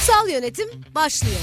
[0.00, 1.40] Kurumsal yönetim başlıyor.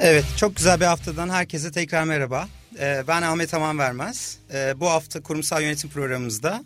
[0.00, 2.48] Evet çok güzel bir haftadan herkese tekrar merhaba.
[2.78, 4.38] Ee, ben Ahmet Aman Vermez.
[4.52, 6.64] Ee, bu hafta kurumsal yönetim programımızda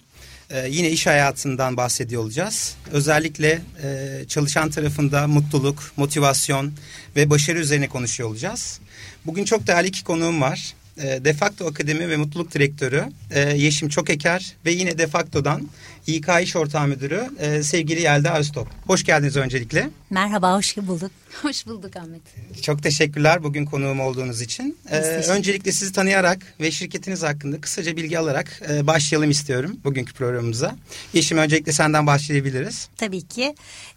[0.53, 2.77] e, yine iş hayatından bahsediyor olacağız.
[2.93, 6.73] Özellikle e, çalışan tarafında mutluluk, motivasyon
[7.17, 8.81] ve başarı üzerine konuşuyor olacağız.
[9.27, 10.75] Bugün çok değerli iki konuğum var.
[10.99, 15.69] E, Defakto Akademi ve Mutluluk Direktörü e, Yeşim Çokeker ve yine Defakto'dan
[16.07, 18.69] İK İş Ortağı Müdürü e, sevgili Yelda Öztop.
[18.87, 19.91] Hoş geldiniz öncelikle.
[20.11, 21.11] Merhaba, hoş bulduk.
[21.43, 22.23] Hoş bulduk Ahmet.
[22.63, 24.79] Çok teşekkürler bugün konuğum olduğunuz için.
[24.91, 24.97] Ee,
[25.29, 30.77] öncelikle sizi tanıyarak ve şirketiniz hakkında kısaca bilgi alarak e, başlayalım istiyorum bugünkü programımıza.
[31.13, 32.89] Yeşim öncelikle senden başlayabiliriz.
[32.97, 33.55] Tabii ki.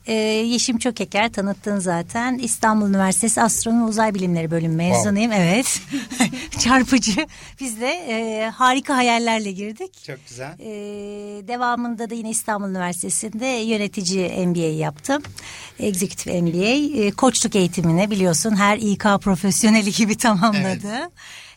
[0.07, 2.37] Ee, Yeşim Çokeker tanıttın zaten.
[2.37, 5.31] İstanbul Üniversitesi Astronomi Uzay Bilimleri bölümü mezunuyum.
[5.31, 5.81] Evet.
[6.59, 7.27] Çarpıcı.
[7.59, 10.03] Biz de e, harika hayallerle girdik.
[10.07, 10.55] Çok güzel.
[10.59, 15.23] Ee, devamında da yine İstanbul Üniversitesi'nde yönetici MBA yaptım.
[15.79, 17.01] Executive MBA.
[17.01, 21.11] Ee, koçluk eğitimini biliyorsun her İK profesyoneli gibi tamamladı.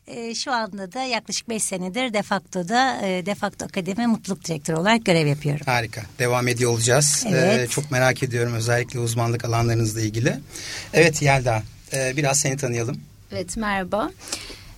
[0.06, 5.26] Ee, şu anda da yaklaşık 5 senedir Defakto'da e, Defakto Akademi Mutluluk Direktörü olarak görev
[5.26, 5.66] yapıyorum.
[5.66, 6.02] Harika.
[6.18, 7.24] Devam ediyor olacağız.
[7.28, 7.60] Evet.
[7.60, 10.38] Ee, çok merak ediyorum özellikle uzmanlık alanlarınızla ilgili.
[10.92, 13.00] Evet Yelda e, biraz seni tanıyalım.
[13.32, 14.10] Evet merhaba.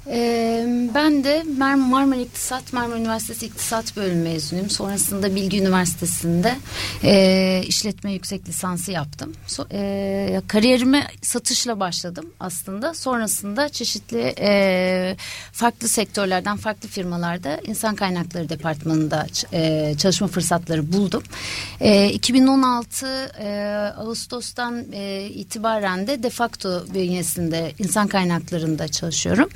[0.07, 4.71] Ee, ben de Mar Marmara İktisat, Marmara Üniversitesi İktisat Bölümü mezunuyum.
[4.71, 6.57] Sonrasında Bilgi Üniversitesi'nde
[7.05, 9.33] e, işletme yüksek lisansı yaptım.
[9.47, 12.95] So, e, kariyerime satışla başladım aslında.
[12.95, 15.17] Sonrasında çeşitli e,
[15.53, 21.23] farklı sektörlerden, farklı firmalarda insan kaynakları departmanında e, çalışma fırsatları buldum.
[21.81, 23.07] E, 2016
[23.41, 23.49] e,
[23.97, 29.49] Ağustos'tan e, itibaren de defakto bünyesinde insan kaynaklarında çalışıyorum.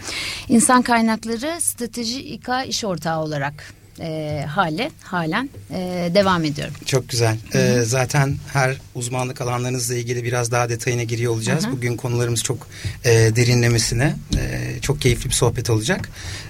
[0.49, 6.75] İnsan kaynakları strateji İK iş ortağı olarak e, hale halen e, devam ediyorum.
[6.87, 7.37] Çok güzel.
[7.55, 11.65] Ee, zaten her uzmanlık alanlarınızla ilgili biraz daha detayına giriyor olacağız.
[11.65, 11.73] Hı hı.
[11.73, 12.69] Bugün konularımız çok
[13.05, 14.17] e, derinlemesine.
[14.37, 16.09] E, çok keyifli bir sohbet olacak.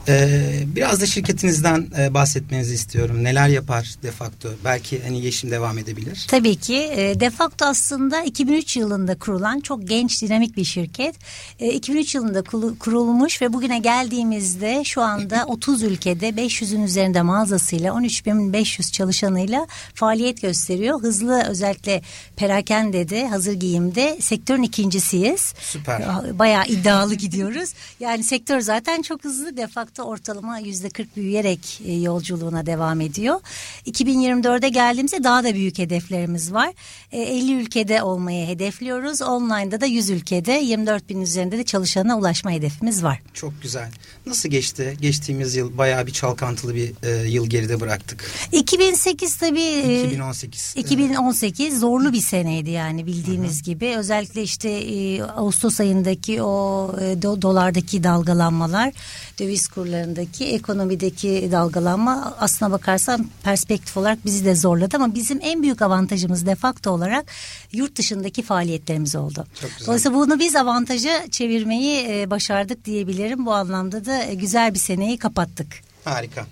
[0.08, 3.24] E, biraz da şirketinizden e, bahsetmenizi istiyorum.
[3.24, 4.48] Neler yapar de facto?
[4.64, 6.26] Belki hani Yeşim devam edebilir.
[6.28, 6.76] Tabii ki.
[6.76, 11.14] E, Defakto aslında 2003 yılında kurulan çok genç dinamik bir şirket.
[11.60, 12.42] E, 2003 yılında
[12.78, 21.02] kurulmuş ve bugüne geldiğimizde şu anda 30 ülkede 500'ün üzerinde mağazasıyla 13.500 çalışanıyla faaliyet gösteriyor.
[21.02, 22.02] Hızlı özellikle
[22.36, 25.54] perakendede, hazır giyimde sektörün ikincisiyiz.
[25.60, 26.02] Süper.
[26.38, 27.74] Bayağı iddialı gidiyoruz.
[28.00, 29.56] Yani sektör zaten çok hızlı.
[29.56, 33.40] Defakto ortalama yüzde 40 büyüyerek e, yolculuğuna devam ediyor.
[33.86, 36.72] 2024'e geldiğimizde daha da büyük hedeflerimiz var.
[37.12, 39.22] E, 50 ülkede olmayı hedefliyoruz.
[39.22, 43.22] Online'da da 100 ülkede 24 bin üzerinde de çalışana ulaşma hedefimiz var.
[43.34, 43.88] Çok güzel.
[44.26, 44.96] Nasıl geçti?
[45.00, 48.30] Geçtiğimiz yıl bayağı bir çalkantılı bir e, yıl geride bıraktık.
[48.52, 50.74] 2008 tabii e, 2018.
[50.76, 53.94] 2018 zorlu bir seneydi yani bildiğiniz gibi.
[53.96, 58.92] Özellikle işte e, Ağustos ayındaki o e, do- dolardaki dalgalanmalar,
[59.38, 65.82] döviz kurlarındaki, ekonomideki dalgalanma aslına bakarsan perspektif olarak bizi de zorladı ama bizim en büyük
[65.82, 67.24] avantajımız de facto olarak
[67.72, 69.46] yurt dışındaki faaliyetlerimiz oldu.
[69.86, 73.46] Dolayısıyla bunu biz avantaja çevirmeyi e, başardık diyebilirim.
[73.46, 75.66] Bu anlamda da e, güzel bir seneyi kapattık.
[76.04, 76.46] Harika.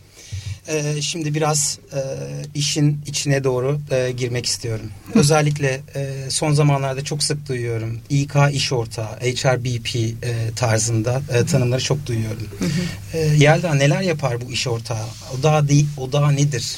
[0.68, 2.00] Ee, şimdi biraz e,
[2.54, 4.86] işin içine doğru e, girmek istiyorum.
[5.14, 8.00] Özellikle e, son zamanlarda çok sık duyuyorum.
[8.10, 10.10] İK iş ortağı, HRBP e,
[10.56, 12.48] tarzında e, tanımları çok duyuyorum.
[13.14, 15.06] E, Yelda neler yapar bu iş ortağı?
[15.38, 16.76] O daha değil, o daha nedir?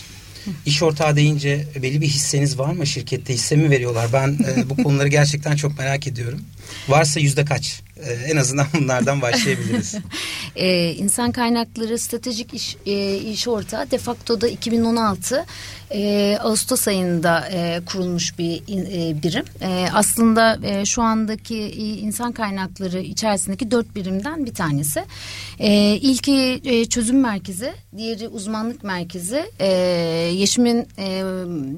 [0.66, 4.08] İş ortağı deyince belli bir hisseniz var mı şirkette hisse mi veriyorlar?
[4.12, 6.40] Ben e, bu konuları gerçekten çok merak ediyorum.
[6.88, 7.80] Varsa yüzde kaç?
[7.96, 9.94] Ee, en azından bunlardan başlayabiliriz.
[10.56, 15.46] ee, insan kaynakları stratejik iş, e, iş ortağı de facto da 2016
[15.94, 19.44] e, Ağustos ayında e, kurulmuş bir e, birim.
[19.60, 21.56] E, aslında e, şu andaki
[22.00, 25.04] insan kaynakları içerisindeki dört birimden bir tanesi.
[25.58, 29.44] E, ilki e, çözüm merkezi, diğeri uzmanlık merkezi.
[29.58, 29.68] E,
[30.34, 31.22] Yeşim'in e,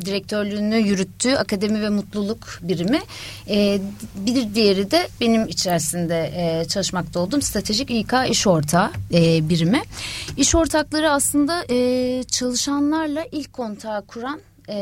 [0.07, 3.01] direktörlüğünü yürüttüğü akademi ve mutluluk birimi.
[3.49, 3.81] E,
[4.17, 9.83] bir diğeri de benim içerisinde e, çalışmakta olduğum stratejik İK iş ortağı e, birimi.
[10.37, 14.77] İş ortakları aslında e, çalışanlarla ilk kontağı kuran e,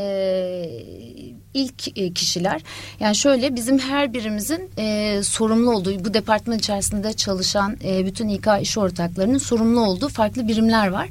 [1.55, 2.63] ilk e, kişiler.
[3.01, 8.47] Yani şöyle bizim her birimizin e, sorumlu olduğu bu departman içerisinde çalışan e, bütün İK
[8.61, 11.09] iş ortaklarının sorumlu olduğu farklı birimler var.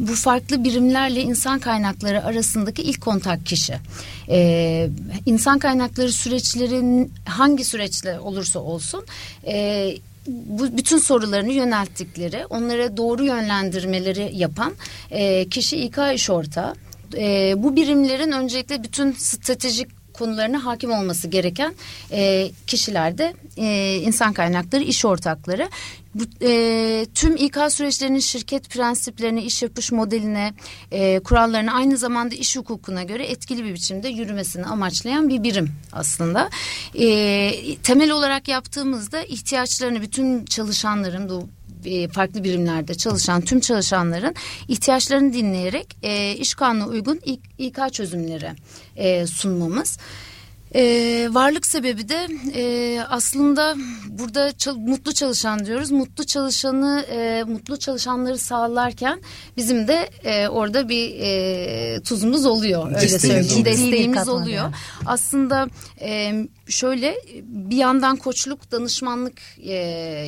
[0.00, 3.74] Bu farklı birimlerle insan kaynakları arasındaki ilk kontak kişi.
[4.28, 4.88] E,
[5.26, 9.04] insan kaynakları süreçlerin hangi süreçle olursa olsun
[9.46, 9.94] e,
[10.26, 14.72] bu bütün sorularını yönelttikleri, onlara doğru yönlendirmeleri yapan
[15.10, 16.74] e, kişi İK iş ortağı
[17.16, 21.74] e, bu birimlerin öncelikle bütün stratejik konularına hakim olması gereken
[22.12, 25.68] e, kişilerde e, insan kaynakları iş ortakları.
[26.14, 30.54] Bu, e, tüm İK süreçlerinin şirket prensiplerine, iş yapış modeline,
[30.92, 36.50] e, kurallarına aynı zamanda iş hukukuna göre etkili bir biçimde yürümesini amaçlayan bir birim aslında.
[36.94, 41.48] E, temel olarak yaptığımızda ihtiyaçlarını bütün çalışanların bu
[41.84, 44.34] e, farklı birimlerde çalışan tüm çalışanların
[44.68, 47.20] ihtiyaçlarını dinleyerek e, iş kanunu uygun
[47.58, 48.50] İK, çözümleri
[48.96, 49.98] e, sunmamız.
[50.76, 53.74] Ee, varlık sebebi de e, aslında
[54.08, 55.90] burada çal, mutlu çalışan diyoruz.
[55.90, 59.20] Mutlu çalışanı, e, mutlu çalışanları sağlarken
[59.56, 62.86] bizim de e, orada bir e, tuzumuz oluyor.
[62.86, 63.52] Öyle Desteğimiz söyleyeyim.
[63.52, 63.64] oluyor.
[63.64, 64.74] Desteğimiz oluyor.
[65.06, 65.68] Aslında
[66.00, 66.32] e,
[66.68, 69.72] şöyle bir yandan koçluk, danışmanlık e,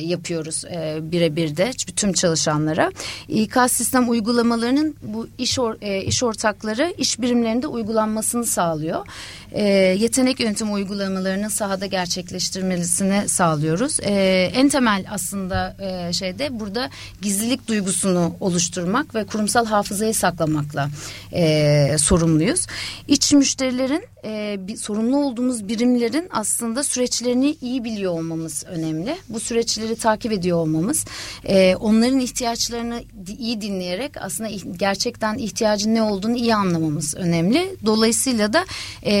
[0.03, 2.91] yapıyoruz e, birebir de tüm çalışanlara.
[3.27, 9.05] İK sistem uygulamalarının bu iş or, e, iş ortakları iş birimlerinde uygulanmasını sağlıyor.
[9.51, 9.63] E,
[9.99, 13.99] yetenek yönetim uygulamalarının sahada gerçekleştirmesini sağlıyoruz.
[13.99, 16.89] E, en temel aslında e, şeyde burada
[17.21, 20.89] gizlilik duygusunu oluşturmak ve kurumsal hafızayı saklamakla
[21.33, 22.67] e, sorumluyuz.
[23.07, 29.17] İç müşterilerin e, bir, sorumlu olduğumuz birimlerin aslında süreçlerini iyi biliyor olmamız önemli.
[29.29, 31.05] Bu süreçleri takip ediyor olmamız,
[31.45, 33.03] e, onların ihtiyaçlarını
[33.39, 37.75] iyi dinleyerek aslında gerçekten ihtiyacın ne olduğunu iyi anlamamız önemli.
[37.85, 38.65] Dolayısıyla da
[39.05, 39.13] e,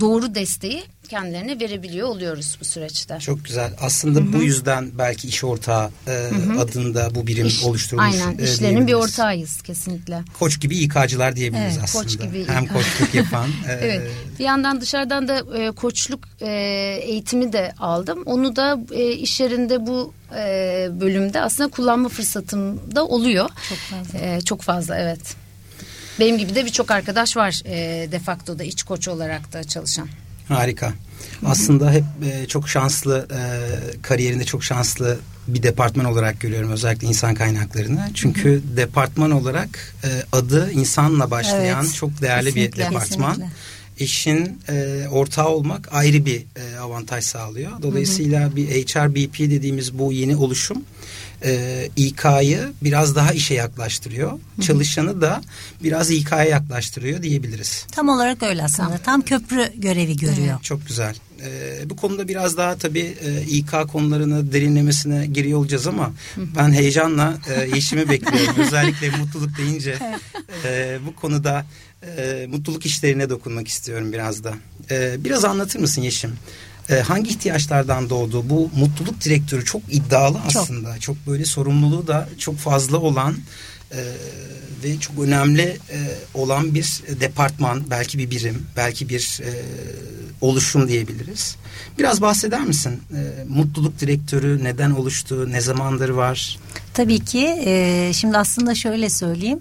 [0.00, 3.18] doğru desteği kendilerine verebiliyor oluyoruz bu süreçte.
[3.18, 3.72] Çok güzel.
[3.80, 4.32] Aslında Hı-hı.
[4.32, 8.14] bu yüzden belki iş ortağı e, adında bu birim İş, oluşturulmuş.
[8.14, 8.38] Aynen.
[8.38, 10.22] E, işlerinin bir ortağıyız kesinlikle.
[10.38, 12.04] Koç gibi İK'cılar diyebiliriz evet, aslında.
[12.04, 13.48] Koç gibi Hem koçluk yapan.
[13.68, 14.10] e, evet.
[14.38, 16.50] Bir yandan dışarıdan da e, koçluk e,
[17.02, 18.22] eğitimi de aldım.
[18.26, 23.48] Onu da e, iş yerinde bu e, bölümde aslında kullanma fırsatım da oluyor.
[23.68, 24.18] Çok fazla.
[24.18, 25.36] E, çok fazla evet.
[26.20, 30.08] Benim gibi de birçok arkadaş var e, de facto da iç koç olarak da çalışan.
[30.48, 30.92] Harika.
[31.44, 33.42] Aslında hep e, çok şanslı e,
[34.02, 35.18] kariyerinde çok şanslı
[35.48, 38.10] bir departman olarak görüyorum özellikle insan kaynaklarını.
[38.14, 38.76] Çünkü hı hı.
[38.76, 43.30] departman olarak e, adı insanla başlayan evet, çok değerli kesinlikle, bir departman.
[43.30, 43.54] Kesinlikle.
[43.98, 47.70] İşin e, ortağı olmak ayrı bir e, avantaj sağlıyor.
[47.82, 48.56] Dolayısıyla hı hı.
[48.56, 50.82] bir HRBP dediğimiz bu yeni oluşum
[51.44, 54.30] e, İK'yı biraz daha işe yaklaştırıyor.
[54.30, 54.66] Hı-hı.
[54.66, 55.42] Çalışanı da
[55.82, 57.86] biraz İK'ya yaklaştırıyor diyebiliriz.
[57.92, 58.88] Tam olarak öyle aslında.
[58.88, 60.48] Tam, Tam köprü görevi görüyor.
[60.52, 61.16] Evet, çok güzel.
[61.44, 66.46] E, bu konuda biraz daha tabii e, İK konularını derinlemesine giriyor olacağız ama Hı-hı.
[66.56, 68.54] ben heyecanla e, işimi bekliyorum.
[68.66, 69.98] Özellikle mutluluk deyince
[70.64, 71.66] e, bu konuda
[72.16, 74.54] e, mutluluk işlerine dokunmak istiyorum biraz da.
[74.90, 76.32] E, biraz anlatır mısın Yeşim?
[76.88, 78.50] E, hangi ihtiyaçlardan doğdu?
[78.50, 80.92] Bu mutluluk direktörü çok iddialı aslında.
[80.92, 83.36] Çok, çok böyle sorumluluğu da çok fazla olan
[83.92, 84.00] e,
[84.84, 85.98] ve çok önemli e,
[86.34, 89.50] olan bir departman, belki bir birim, belki bir e,
[90.40, 91.56] oluşum diyebiliriz.
[91.98, 93.00] Biraz bahseder misin?
[93.10, 96.58] E, mutluluk direktörü neden oluştu, ne zamandır var?
[96.94, 97.62] Tabii ki.
[97.66, 99.60] E, şimdi aslında şöyle söyleyeyim.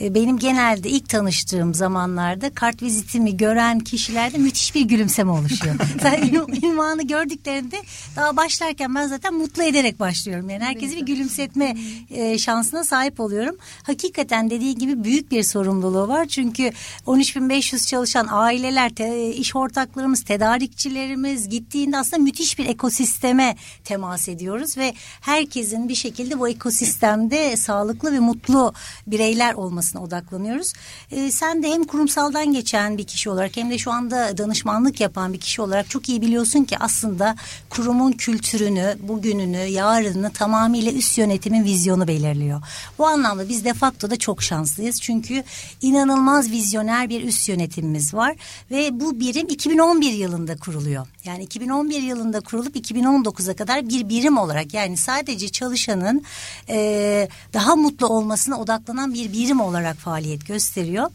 [0.00, 5.74] E, benim genelde ilk tanıştığım zamanlarda kart vizitimi gören kişilerde müthiş bir gülümseme oluşuyor.
[6.02, 6.30] Sen
[6.62, 7.76] ünvanı gördüklerinde
[8.16, 10.50] daha başlarken ben zaten mutlu ederek başlıyorum.
[10.50, 11.76] Yani herkesi bir gülümsetme
[12.10, 13.56] e, şansına sahip oluyorum.
[13.82, 16.26] Hakikaten dediği gibi büyük bir sorumluluğu var.
[16.26, 16.72] Çünkü
[17.06, 18.90] 13.500 çalışan aileler,
[19.32, 26.48] iş ortaklarımız, tedarikçilerimiz gittiğinde aslında müthiş bir ekosisteme temas ediyoruz ve herkesin bir şekilde bu
[26.48, 28.72] ekosistemde sağlıklı ve mutlu
[29.06, 30.72] bireyler olması olmasına odaklanıyoruz.
[31.10, 35.32] E, sen de hem kurumsaldan geçen bir kişi olarak hem de şu anda danışmanlık yapan
[35.32, 37.36] bir kişi olarak çok iyi biliyorsun ki aslında
[37.70, 42.62] kurumun kültürünü, bugününü, yarını tamamıyla üst yönetimin vizyonu belirliyor.
[42.98, 45.00] Bu anlamda biz de facto da çok şanslıyız.
[45.00, 45.44] Çünkü
[45.80, 48.36] inanılmaz vizyoner bir üst yönetimimiz var
[48.70, 51.06] ve bu birim 2011 yılında kuruluyor.
[51.24, 56.22] Yani 2011 yılında kurulup 2019'a kadar bir birim olarak yani sadece çalışanın
[56.68, 61.10] e, daha mutlu olmasına odaklanan bir birim olarak faaliyet gösteriyor.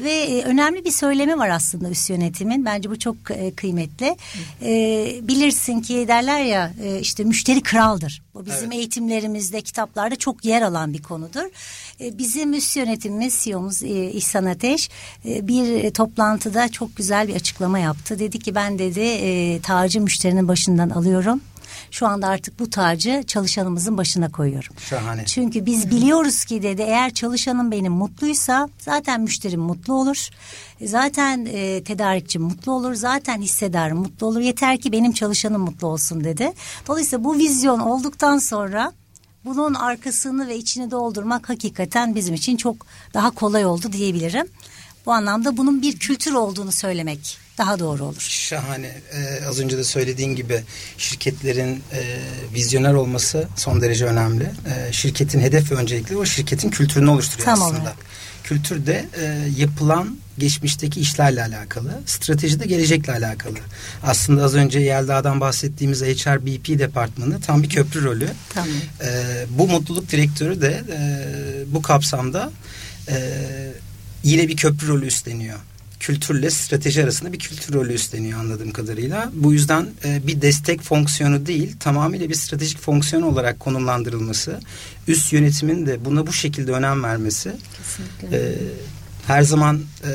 [0.00, 2.64] Ve e, önemli bir söylemi var aslında üst yönetimin.
[2.64, 4.16] Bence bu çok e, kıymetli.
[4.62, 4.70] E,
[5.22, 8.22] bilirsin ki derler ya e, işte müşteri kraldır.
[8.38, 8.74] Bu bizim evet.
[8.74, 11.44] eğitimlerimizde, kitaplarda çok yer alan bir konudur.
[12.00, 14.90] E, bizim üst yönetimimiz, CEO'muz e, İhsan Ateş
[15.24, 18.18] e, bir toplantıda çok güzel bir açıklama yaptı.
[18.18, 21.40] Dedi ki ben dedi tacı müşterinin başından alıyorum.
[21.90, 24.76] Şu anda artık bu tacı çalışanımızın başına koyuyorum.
[24.78, 25.24] Şahane.
[25.26, 30.28] Çünkü biz biliyoruz ki dedi eğer çalışanım benim mutluysa zaten müşterim mutlu olur.
[30.84, 32.94] Zaten e, tedarikçi mutlu olur.
[32.94, 34.40] Zaten hissedarım mutlu olur.
[34.40, 36.52] Yeter ki benim çalışanım mutlu olsun dedi.
[36.88, 38.92] Dolayısıyla bu vizyon olduktan sonra
[39.44, 42.76] bunun arkasını ve içini doldurmak hakikaten bizim için çok
[43.14, 44.46] daha kolay oldu diyebilirim.
[45.08, 48.20] Bu anlamda bunun bir kültür olduğunu söylemek daha doğru olur.
[48.28, 49.00] Şahane.
[49.12, 50.62] Ee, az önce de söylediğin gibi
[50.98, 52.18] şirketlerin e,
[52.54, 54.44] vizyoner olması son derece önemli.
[54.44, 57.80] E, şirketin hedef ve öncelikli o şirketin kültürünü oluşturuyor Tam aslında.
[57.80, 57.96] Olarak.
[58.44, 63.58] Kültür de e, yapılan geçmişteki işlerle alakalı, strateji de gelecekle alakalı.
[64.02, 68.28] Aslında az önce Yelda'dan bahsettiğimiz HR BP departmanı tam bir köprü rolü.
[68.54, 68.68] Tamam.
[69.00, 72.50] E, bu mutluluk direktörü de e, bu kapsamda
[73.08, 73.16] e,
[74.28, 75.58] yine bir köprü rolü üstleniyor
[76.00, 79.30] kültürle strateji arasında bir kültür rolü üstleniyor anladığım kadarıyla.
[79.34, 84.60] Bu yüzden e, bir destek fonksiyonu değil tamamıyla bir stratejik fonksiyon olarak konumlandırılması,
[85.08, 87.52] üst yönetimin de buna bu şekilde önem vermesi
[88.32, 88.54] e,
[89.26, 90.10] her zaman e,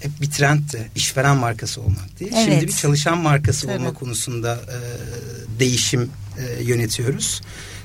[0.00, 2.32] hep bir trendti işveren markası olmak değil.
[2.34, 2.44] Evet.
[2.44, 3.78] Şimdi bir çalışan markası Tabii.
[3.78, 4.78] olma konusunda e,
[5.60, 7.40] değişim e, yönetiyoruz.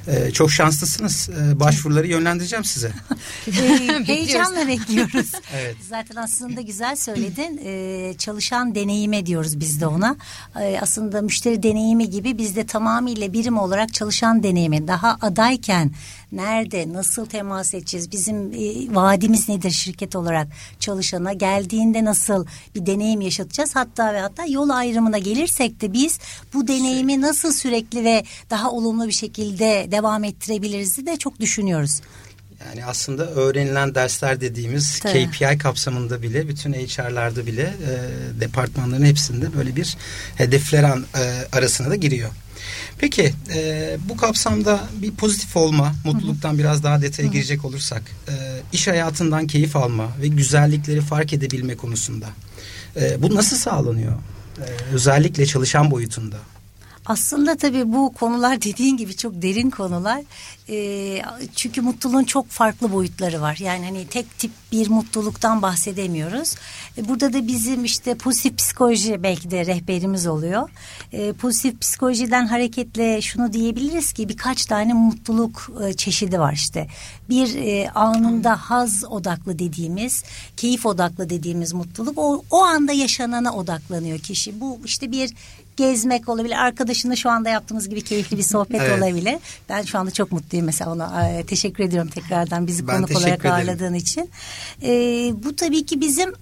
[0.07, 1.29] Ee, çok şanslısınız.
[1.29, 2.91] Ee, başvuruları yönlendireceğim size.
[3.47, 5.31] ee, heyecanla bekliyoruz.
[5.55, 5.75] evet.
[5.89, 7.61] Zaten aslında güzel söyledin.
[7.65, 10.15] Ee, çalışan deneyime diyoruz biz de ona.
[10.61, 15.91] Ee, aslında müşteri deneyimi gibi biz de tamamıyla birim olarak çalışan deneyimi daha adayken
[16.31, 18.11] nerede, nasıl temas edeceğiz?
[18.11, 20.47] Bizim e, vaadimiz nedir şirket olarak
[20.79, 21.33] çalışana?
[21.33, 22.45] Geldiğinde nasıl
[22.75, 23.75] bir deneyim yaşatacağız?
[23.75, 26.19] Hatta ve hatta yol ayrımına gelirsek de biz
[26.53, 32.01] bu deneyimi nasıl sürekli ve daha olumlu bir şekilde devam ettirebiliriz de çok düşünüyoruz.
[32.67, 35.29] Yani aslında öğrenilen dersler dediğimiz Tabii.
[35.31, 37.91] KPI kapsamında bile bütün HR'larda bile e,
[38.41, 39.97] departmanların hepsinde böyle bir
[40.35, 42.29] hedefler an, e, arasına da giriyor.
[42.97, 47.33] Peki e, bu kapsamda bir pozitif olma, mutluluktan biraz daha detaya Hı-hı.
[47.33, 48.33] girecek olursak, e,
[48.73, 52.27] iş hayatından keyif alma ve güzellikleri fark edebilme konusunda
[52.95, 54.13] e, bu nasıl sağlanıyor?
[54.57, 56.37] E, özellikle çalışan boyutunda.
[57.09, 60.21] Aslında tabii bu konular dediğin gibi çok derin konular.
[60.69, 61.21] E,
[61.55, 63.57] çünkü mutluluğun çok farklı boyutları var.
[63.59, 66.55] Yani hani tek tip bir mutluluktan bahsedemiyoruz.
[66.97, 70.69] E, burada da bizim işte pozitif psikoloji belki de rehberimiz oluyor.
[71.11, 76.87] E, pozitif psikolojiden hareketle şunu diyebiliriz ki birkaç tane mutluluk e, çeşidi var işte.
[77.29, 80.23] Bir e, anında haz odaklı dediğimiz,
[80.57, 84.61] keyif odaklı dediğimiz mutluluk o, o anda yaşanana odaklanıyor kişi.
[84.61, 85.33] Bu işte bir
[85.79, 86.55] gezmek olabilir.
[86.55, 89.03] Arkadaşınla şu anda yaptığımız gibi keyifli bir sohbet evet.
[89.03, 89.35] olabilir.
[89.69, 91.29] Ben şu anda çok mutluyum mesela ona.
[91.29, 93.55] E, teşekkür ediyorum tekrardan bizi ben konuk olarak ederim.
[93.55, 94.29] ağırladığın için.
[94.83, 94.89] E,
[95.43, 96.33] bu tabii ki bizim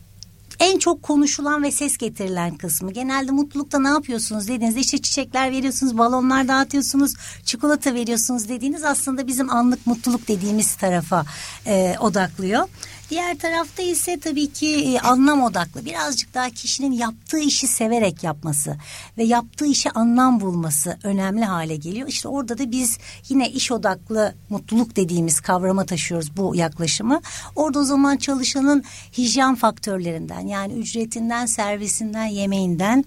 [0.60, 2.92] en çok konuşulan ve ses getirilen kısmı.
[2.92, 7.14] Genelde mutlulukta ne yapıyorsunuz dediğinizde işte çiçekler veriyorsunuz, balonlar dağıtıyorsunuz,
[7.46, 11.26] çikolata veriyorsunuz dediğiniz aslında bizim anlık mutluluk dediğimiz tarafa
[11.68, 12.68] e, odaklıyor.
[13.10, 15.86] Diğer tarafta ise tabii ki e, anlam odaklı.
[15.86, 18.78] Birazcık daha kişinin yaptığı işi severek yapması
[19.18, 22.08] ve yaptığı işe anlam bulması önemli hale geliyor.
[22.08, 22.98] İşte orada da biz
[23.30, 27.22] yine iş odaklı mutluluk dediğimiz kavrama taşıyoruz bu yaklaşımı.
[27.56, 28.84] Orada o zaman çalışanın
[29.18, 33.06] hijyen faktörlerinden yani ücretinden, servisinden, yemeğinden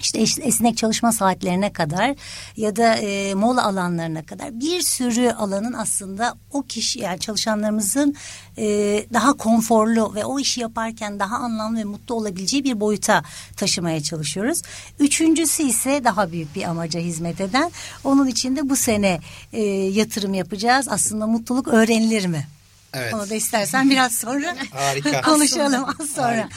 [0.00, 2.14] işte esnek çalışma saatlerine kadar
[2.56, 8.14] ya da e, mola alanlarına kadar bir sürü alanın aslında o kişi yani çalışanlarımızın
[8.58, 8.64] e,
[9.12, 13.22] daha konforlu ve o işi yaparken daha anlamlı ve mutlu olabileceği bir boyuta
[13.56, 14.62] taşımaya çalışıyoruz.
[14.98, 17.70] Üçüncüsü ise daha büyük bir amaca hizmet eden.
[18.04, 19.20] Onun için de bu sene
[19.52, 20.88] e, yatırım yapacağız.
[20.90, 22.46] Aslında mutluluk öğrenilir mi?
[22.94, 23.14] Evet.
[23.14, 25.20] Onu da istersen biraz sonra Harika.
[25.24, 26.26] konuşalım az sonra.
[26.26, 26.48] Harika.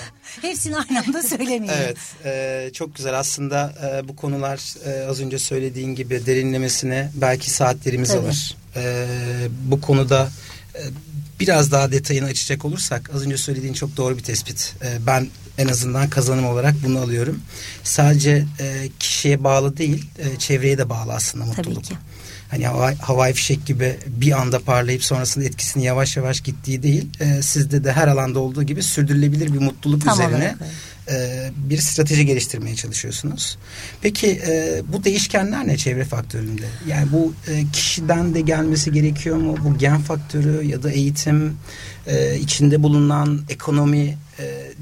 [0.42, 1.70] Hepsini aynı anda söylemeyelim.
[1.70, 7.50] Evet e, çok güzel aslında e, bu konular e, az önce söylediğin gibi derinlemesine belki
[7.52, 8.20] saatlerimiz Tabii.
[8.20, 8.56] alır.
[8.76, 9.08] E,
[9.66, 10.30] bu konuda
[10.76, 10.82] e,
[11.40, 14.76] biraz daha detayını açacak olursak az önce söylediğin çok doğru bir tespit.
[14.84, 17.42] E, ben en azından kazanım olarak bunu alıyorum.
[17.84, 21.84] Sadece e, kişiye bağlı değil, e, çevreye de bağlı aslında mutluluk.
[21.84, 21.96] Tabii ki.
[22.54, 27.08] Hani havai, havai fişek gibi bir anda parlayıp sonrasında etkisini yavaş yavaş gittiği değil.
[27.20, 30.56] E, sizde de her alanda olduğu gibi sürdürülebilir bir mutluluk Tam üzerine
[31.12, 33.58] e, bir strateji geliştirmeye çalışıyorsunuz.
[34.02, 36.66] Peki e, bu değişkenler ne çevre faktöründe?
[36.88, 39.58] Yani bu e, kişiden de gelmesi gerekiyor mu?
[39.64, 41.58] Bu gen faktörü ya da eğitim,
[42.40, 44.18] içinde bulunan ekonomi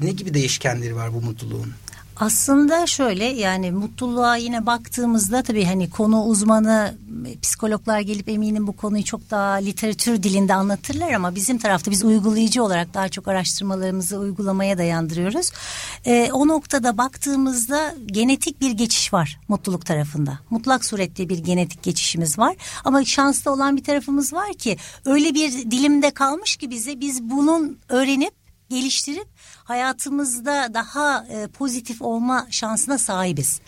[0.02, 1.72] ne gibi değişkenleri var bu mutluluğun?
[2.16, 6.94] Aslında şöyle yani mutluluğa yine baktığımızda tabii hani konu uzmanı
[7.42, 12.62] psikologlar gelip eminim bu konuyu çok daha literatür dilinde anlatırlar ama bizim tarafta biz uygulayıcı
[12.62, 15.52] olarak daha çok araştırmalarımızı uygulamaya dayandırıyoruz.
[16.06, 20.38] Ee, o noktada baktığımızda genetik bir geçiş var mutluluk tarafında.
[20.50, 25.52] Mutlak surette bir genetik geçişimiz var ama şanslı olan bir tarafımız var ki öyle bir
[25.52, 28.41] dilimde kalmış ki bize biz bunun öğrenip
[28.72, 29.28] geliştirip
[29.64, 33.60] hayatımızda daha e, pozitif olma şansına sahibiz.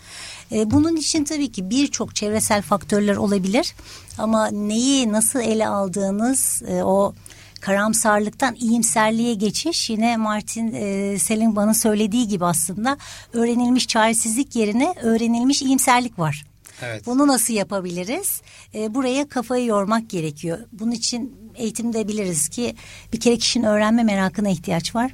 [0.51, 3.75] E, bunun için tabii ki birçok çevresel faktörler olabilir
[4.17, 7.13] ama neyi nasıl ele aldığınız e, o
[7.61, 12.97] karamsarlıktan iyimserliğe geçiş yine Martin e, Seligman'ın söylediği gibi aslında
[13.33, 16.45] öğrenilmiş çaresizlik yerine öğrenilmiş iyimserlik var.
[16.81, 17.05] Evet.
[17.05, 18.41] Bunu nasıl yapabiliriz?
[18.75, 20.59] E, buraya kafayı yormak gerekiyor.
[20.71, 22.75] Bunun için eğitimde biliriz ki
[23.13, 25.11] bir kere kişinin öğrenme merakına ihtiyaç var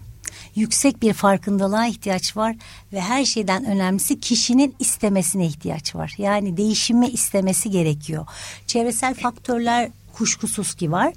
[0.55, 2.55] yüksek bir farkındalığa ihtiyaç var
[2.93, 6.15] ve her şeyden önemlisi kişinin istemesine ihtiyaç var.
[6.17, 8.25] Yani değişimi istemesi gerekiyor.
[8.67, 11.13] Çevresel faktörler kuşkusuz ki var.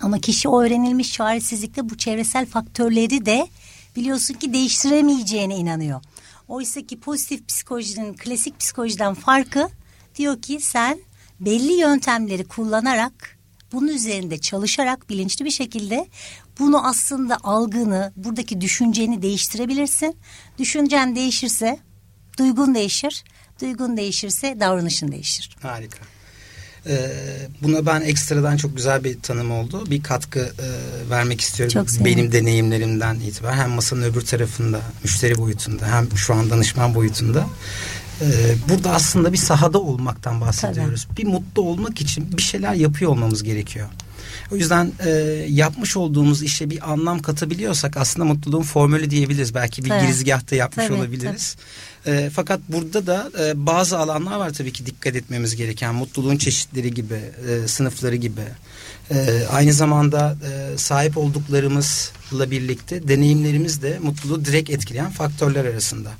[0.00, 3.48] Ama kişi o öğrenilmiş çaresizlikte bu çevresel faktörleri de
[3.96, 6.00] biliyorsun ki değiştiremeyeceğine inanıyor.
[6.48, 9.68] Oysa ki pozitif psikolojinin klasik psikolojiden farkı
[10.16, 11.00] diyor ki sen
[11.40, 13.39] belli yöntemleri kullanarak
[13.72, 16.06] bunun üzerinde çalışarak bilinçli bir şekilde
[16.58, 20.16] bunu aslında algını, buradaki düşünceni değiştirebilirsin.
[20.58, 21.78] Düşüncen değişirse
[22.38, 23.24] duygun değişir.
[23.60, 25.56] Duygun değişirse davranışın değişir.
[25.62, 25.98] Harika.
[26.86, 27.10] Ee,
[27.62, 29.90] buna ben ekstradan çok güzel bir tanım oldu.
[29.90, 30.66] Bir katkı e,
[31.10, 31.72] vermek istiyorum.
[31.72, 37.46] Çok Benim deneyimlerimden itibaren hem masanın öbür tarafında, müşteri boyutunda hem şu an danışman boyutunda.
[38.20, 41.04] Ee, burada aslında bir sahada olmaktan bahsediyoruz.
[41.04, 41.16] Tabii.
[41.16, 43.88] Bir mutlu olmak için bir şeyler yapıyor olmamız gerekiyor.
[44.52, 45.10] O yüzden e,
[45.48, 49.54] yapmış olduğumuz işe bir anlam katabiliyorsak aslında mutluluğun formülü diyebiliriz.
[49.54, 50.02] Belki bir tabii.
[50.02, 51.56] girizgahta yapmış tabii, olabiliriz.
[52.04, 52.16] Tabii.
[52.16, 55.94] E, fakat burada da e, bazı alanlar var tabii ki dikkat etmemiz gereken.
[55.94, 58.40] Mutluluğun çeşitleri gibi, e, sınıfları gibi.
[59.10, 66.10] E, aynı zamanda e, sahip olduklarımızla birlikte deneyimlerimiz de mutluluğu direkt etkileyen faktörler arasında.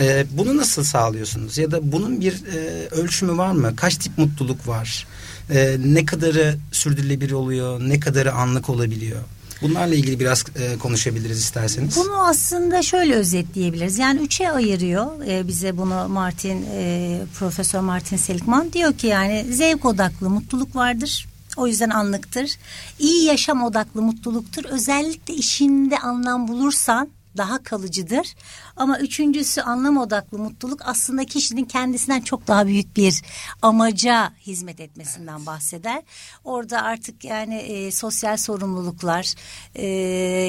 [0.00, 1.58] E, bunu nasıl sağlıyorsunuz?
[1.58, 3.76] Ya da bunun bir e, ölçümü var mı?
[3.76, 5.06] Kaç tip mutluluk var?
[5.50, 7.80] E, ne kadarı sürdürülebilir oluyor?
[7.80, 9.20] Ne kadarı anlık olabiliyor?
[9.62, 11.96] Bunlarla ilgili biraz e, konuşabiliriz isterseniz.
[11.96, 13.98] Bunu aslında şöyle özetleyebiliriz.
[13.98, 19.84] Yani üçe ayırıyor e, bize bunu Martin e, Profesör Martin Seligman diyor ki yani zevk
[19.84, 21.26] odaklı mutluluk vardır.
[21.56, 22.50] O yüzden anlıktır.
[22.98, 24.64] İyi yaşam odaklı mutluluktur.
[24.64, 28.34] Özellikle işinde anlam bulursan daha kalıcıdır.
[28.76, 33.22] Ama üçüncüsü anlam odaklı mutluluk aslında kişinin kendisinden çok daha büyük bir
[33.62, 35.46] amaca hizmet etmesinden evet.
[35.46, 36.02] bahseder.
[36.44, 39.34] Orada artık yani e, sosyal sorumluluklar
[39.74, 39.86] e,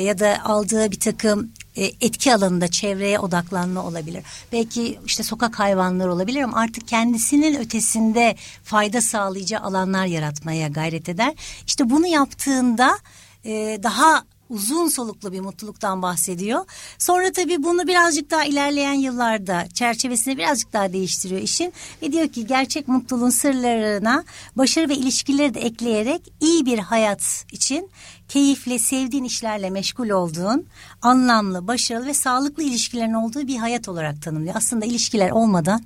[0.03, 4.23] ya da aldığı bir takım e, etki alanında çevreye odaklanma olabilir.
[4.51, 11.33] Belki işte sokak hayvanları olabilir ama artık kendisinin ötesinde fayda sağlayacağı alanlar yaratmaya gayret eder.
[11.67, 12.97] İşte bunu yaptığında
[13.45, 16.65] e, daha uzun soluklu bir mutluluktan bahsediyor.
[16.97, 22.47] Sonra tabii bunu birazcık daha ilerleyen yıllarda çerçevesini birazcık daha değiştiriyor işin ve diyor ki
[22.47, 24.23] gerçek mutluluğun sırlarına
[24.55, 27.89] başarı ve ilişkileri de ekleyerek iyi bir hayat için
[28.27, 30.65] keyifle sevdiğin işlerle meşgul olduğun,
[31.01, 34.55] anlamlı, başarılı ve sağlıklı ilişkilerin olduğu bir hayat olarak tanımlıyor.
[34.55, 35.83] Aslında ilişkiler olmadan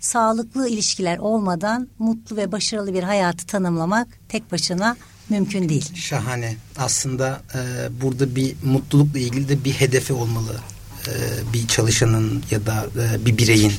[0.00, 4.96] sağlıklı ilişkiler olmadan mutlu ve başarılı bir hayatı tanımlamak tek başına
[5.30, 5.94] mümkün değil.
[5.94, 6.56] Şahane.
[6.78, 7.60] Aslında e,
[8.02, 10.60] burada bir mutlulukla ilgili de bir hedefi olmalı.
[11.06, 11.12] E,
[11.52, 13.72] bir çalışanın ya da e, bir bireyin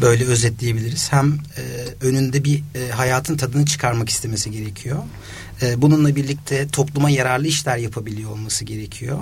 [0.00, 1.12] böyle özetleyebiliriz.
[1.12, 1.62] Hem e,
[2.06, 5.02] önünde bir e, hayatın tadını çıkarmak istemesi gerekiyor.
[5.62, 9.18] E, bununla birlikte topluma yararlı işler yapabiliyor olması gerekiyor.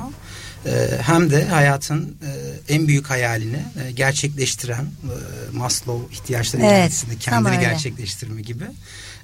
[0.67, 0.71] E,
[1.03, 2.31] hem de hayatın e,
[2.75, 8.65] en büyük hayalini e, gerçekleştiren e, Maslow ihtiyaçları evet, kendini gerçekleştirme gibi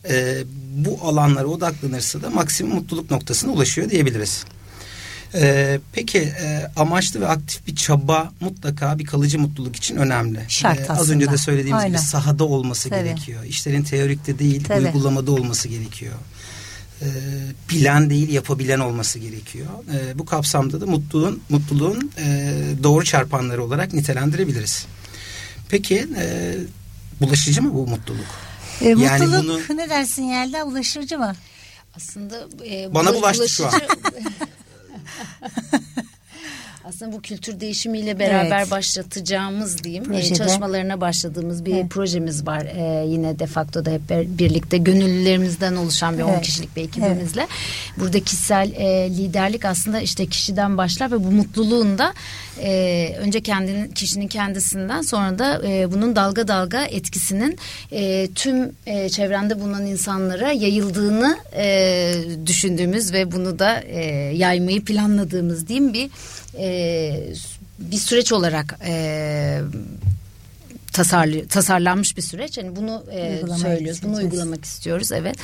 [0.08, 0.44] e,
[0.76, 4.44] bu alanlara odaklanırsa da maksimum mutluluk noktasına ulaşıyor diyebiliriz.
[5.34, 10.40] Ee, peki e, amaçlı ve aktif bir çaba mutlaka bir kalıcı mutluluk için önemli.
[10.48, 11.96] Şart ee, Az önce de söylediğimiz Aynen.
[11.96, 13.04] gibi sahada olması Tabii.
[13.04, 13.44] gerekiyor.
[13.44, 14.86] İşlerin teorikte değil Tabii.
[14.86, 16.14] uygulamada olması gerekiyor.
[17.02, 17.06] e,
[17.70, 19.66] bilen değil yapabilen olması gerekiyor.
[19.94, 24.86] E, bu kapsamda da mutluluğun mutluluğun e, doğru çarpanları olarak nitelendirebiliriz.
[25.68, 26.54] Peki e,
[27.20, 28.49] bulaşıcı mı bu mutluluk?
[28.80, 31.36] E, yani mutluluk bunu, ne dersin Yelda ulaşıcı mı?
[31.96, 33.54] Aslında e, bana bulaştı bulaşıcı...
[33.54, 33.72] şu an.
[36.84, 38.70] Aslında bu kültür değişimiyle beraber evet.
[38.70, 41.90] başlatacağımız diyeyim e, çalışmalarına başladığımız bir evet.
[41.90, 42.62] projemiz var.
[42.62, 44.02] E, yine de facto da hep
[44.38, 46.38] birlikte gönüllülerimizden oluşan bir evet.
[46.38, 47.40] 10 kişilik bir ekibimizle.
[47.40, 47.50] Evet.
[47.98, 52.14] Burada kişisel e, liderlik aslında işte kişiden başlar ve bu mutluluğun da
[52.62, 57.58] e, önce kendinin kişinin kendisinden sonra da e, bunun dalga dalga etkisinin
[57.92, 62.14] e, tüm e, çevrende bulunan insanlara yayıldığını e,
[62.46, 64.00] düşündüğümüz ve bunu da e,
[64.36, 66.10] yaymayı planladığımız diyeyim bir
[66.58, 67.32] e,
[67.78, 69.60] bir süreç olarak e,
[70.92, 72.58] tasarlı, tasarlanmış bir süreç.
[72.58, 74.02] Yani bunu e, söylüyoruz.
[74.02, 75.12] Bunu uygulamak istiyoruz.
[75.12, 75.36] Evet.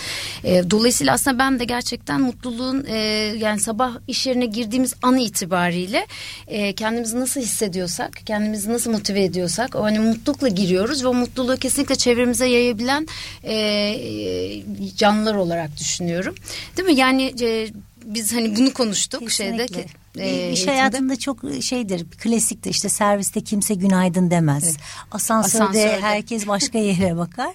[0.44, 2.96] E, dolayısıyla aslında ben de gerçekten mutluluğun e,
[3.38, 6.06] yani sabah iş yerine girdiğimiz an itibariyle
[6.48, 11.56] e, kendimizi nasıl hissediyorsak, kendimizi nasıl motive ediyorsak o hani mutlulukla giriyoruz ve o mutluluğu
[11.56, 13.08] kesinlikle çevremize yayabilen
[13.44, 14.62] e,
[14.96, 16.34] canlılar olarak düşünüyorum.
[16.76, 16.94] Değil mi?
[16.94, 17.68] Yani e,
[18.06, 19.74] biz hani bunu konuştuk Kesinlikle.
[19.74, 19.88] şeyde.
[20.18, 24.64] E, iş hayatında çok şeydir klasiktir işte serviste kimse günaydın demez.
[24.64, 24.76] Evet.
[25.10, 27.54] Asansörde, Asansörde herkes başka yere bakar.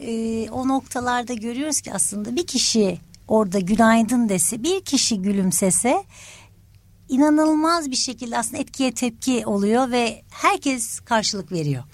[0.00, 6.04] E, o noktalarda görüyoruz ki aslında bir kişi orada günaydın dese bir kişi gülümsese
[7.08, 11.84] inanılmaz bir şekilde aslında etkiye tepki oluyor ve herkes karşılık veriyor.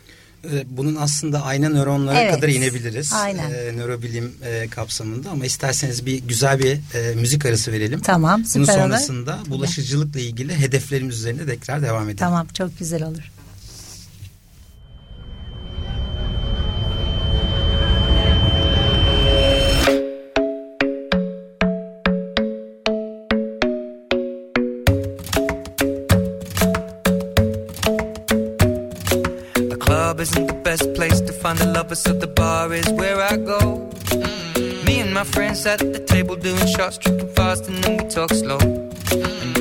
[0.53, 2.35] Ee, bunun aslında ayna nöronlara evet.
[2.35, 3.13] kadar inebiliriz.
[3.13, 3.51] Aynen.
[3.51, 8.01] E, nörobilim e, kapsamında ama isterseniz bir güzel bir e, müzik arası verelim.
[8.01, 9.51] Tamam süper Bunun sonrasında olur.
[9.51, 12.17] bulaşıcılıkla ilgili hedeflerimiz üzerine tekrar devam edelim.
[12.17, 13.33] Tamam çok güzel olur.
[31.57, 33.89] Find a lover, so the bar is where I go.
[34.85, 38.31] Me and my friends at the table doing shots, tripping fast, and then we talk
[38.31, 38.59] slow.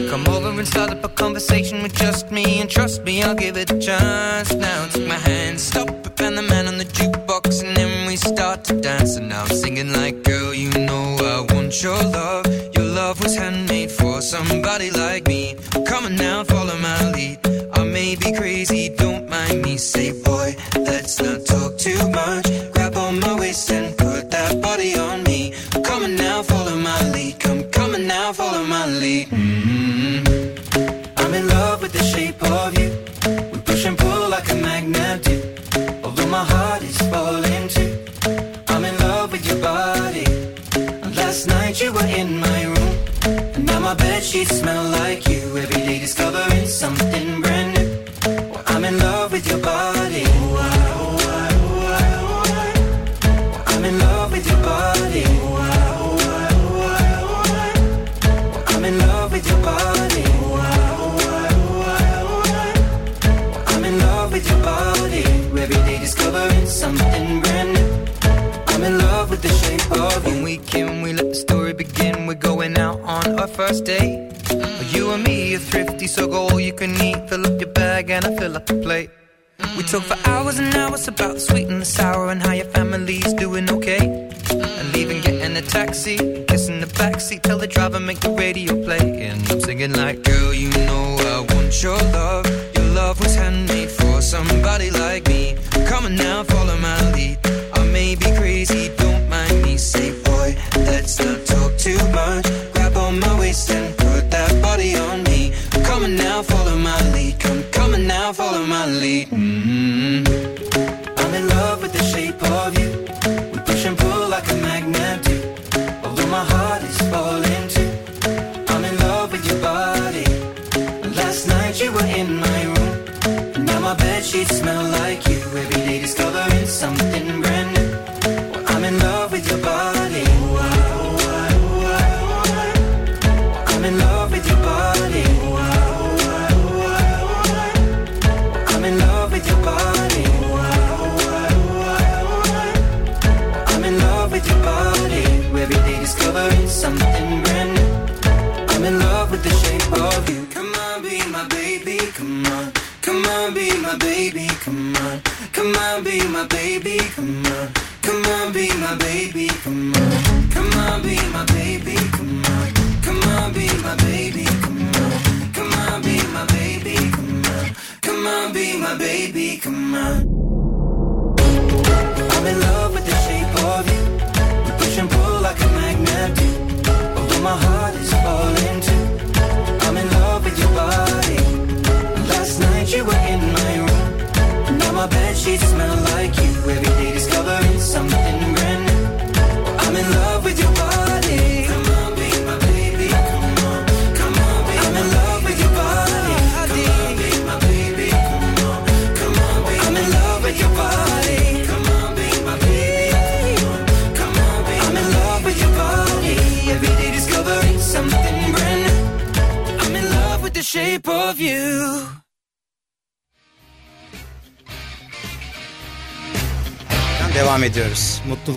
[0.09, 3.57] Come over and start up a conversation with just me, and trust me, I'll give
[3.57, 4.53] it a chance.
[4.53, 8.15] Now take my hand, stop it, and the man on the jukebox, and then we
[8.15, 9.15] start to dance.
[9.17, 12.45] And now I'm singing like, girl, you know I want your love.
[12.75, 15.55] Your love was handmade for somebody like me.
[15.87, 17.39] Come on now, follow my lead.
[17.73, 19.77] I may be crazy, don't mind me.
[19.77, 20.11] Say,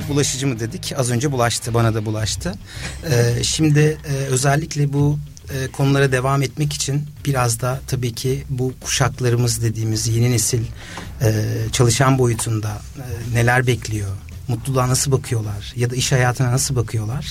[0.08, 0.92] bulaşıcı mı dedik?
[0.96, 2.54] Az önce bulaştı, bana da bulaştı.
[3.10, 5.18] Ee, şimdi e, özellikle bu
[5.54, 10.62] e, konulara devam etmek için biraz da tabii ki bu kuşaklarımız dediğimiz yeni nesil
[11.22, 14.10] e, çalışan boyutunda e, neler bekliyor?
[14.48, 15.72] Mutluluğa nasıl bakıyorlar?
[15.76, 17.26] Ya da iş hayatına nasıl bakıyorlar?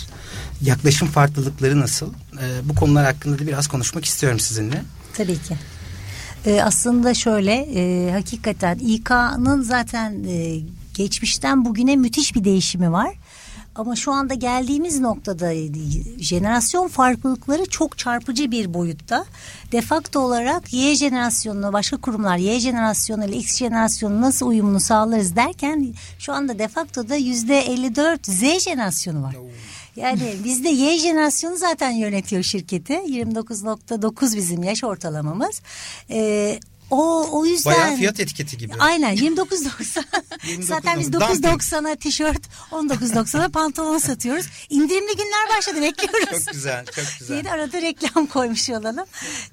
[0.61, 2.13] Yaklaşım farklılıkları nasıl?
[2.13, 4.83] E, bu konular hakkında da biraz konuşmak istiyorum sizinle.
[5.13, 5.55] Tabii ki.
[6.45, 10.59] Ee, aslında şöyle e, hakikaten İK'nın zaten e,
[10.97, 13.15] geçmişten bugüne müthiş bir değişimi var.
[13.77, 15.53] Ama şu anda geldiğimiz noktada
[16.19, 19.25] jenerasyon farklılıkları çok çarpıcı bir boyutta.
[19.71, 25.93] Defakto olarak Y jenerasyonuna başka kurumlar Y jenerasyonu ile X jenerasyonu nasıl uyumunu sağlarız derken
[26.19, 29.35] şu anda defaktoda yüzde 54 Z jenerasyonu var.
[29.95, 32.93] Yani bizde Y jenerasyonu zaten yönetiyor şirketi.
[32.93, 35.61] 29.9 bizim yaş ortalamamız.
[36.09, 36.59] Ee,
[36.91, 38.73] o o yüzden Bayağı fiyat etiketi gibi.
[38.79, 40.03] Aynen 29.90.
[40.61, 44.45] Zaten biz 9.90'a tişört, 19.90'a pantolon satıyoruz.
[44.69, 46.45] İndirimli günler başladı bekliyoruz.
[46.45, 47.43] Çok güzel, çok güzel.
[47.45, 49.05] De arada reklam koymuş olalım.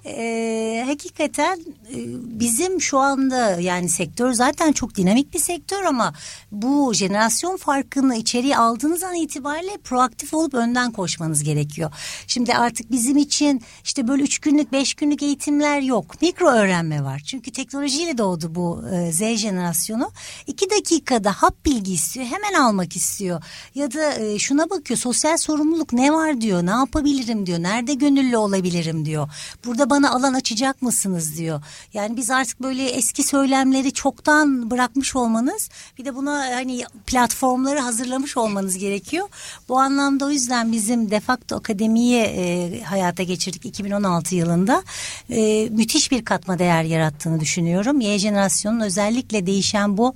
[0.04, 1.58] Ee, hakikaten
[1.90, 1.98] e,
[2.40, 6.14] bizim şu anda yani sektör zaten çok dinamik bir sektör ama
[6.52, 11.90] bu jenerasyon farkını içeriye aldığınız an itibariyle proaktif olup önden koşmanız gerekiyor.
[12.26, 16.22] Şimdi artık bizim için işte böyle üç günlük beş günlük eğitimler yok.
[16.22, 17.23] Mikro öğrenme var.
[17.26, 20.10] Çünkü teknolojiyle doğdu bu e, Z jenerasyonu.
[20.46, 22.26] İki dakikada hap bilgi istiyor.
[22.26, 23.42] Hemen almak istiyor.
[23.74, 26.66] Ya da e, şuna bakıyor sosyal sorumluluk ne var diyor.
[26.66, 27.58] Ne yapabilirim diyor.
[27.58, 29.28] Nerede gönüllü olabilirim diyor.
[29.64, 31.62] Burada bana alan açacak mısınız diyor.
[31.94, 38.36] Yani biz artık böyle eski söylemleri çoktan bırakmış olmanız bir de buna hani platformları hazırlamış
[38.36, 39.28] olmanız gerekiyor.
[39.68, 44.82] Bu anlamda o yüzden bizim defakto akademiyi e, hayata geçirdik 2016 yılında.
[45.30, 46.84] E, müthiş bir katma değer
[47.14, 48.00] yarattığını düşünüyorum.
[48.00, 50.14] Y jenerasyonun özellikle değişen bu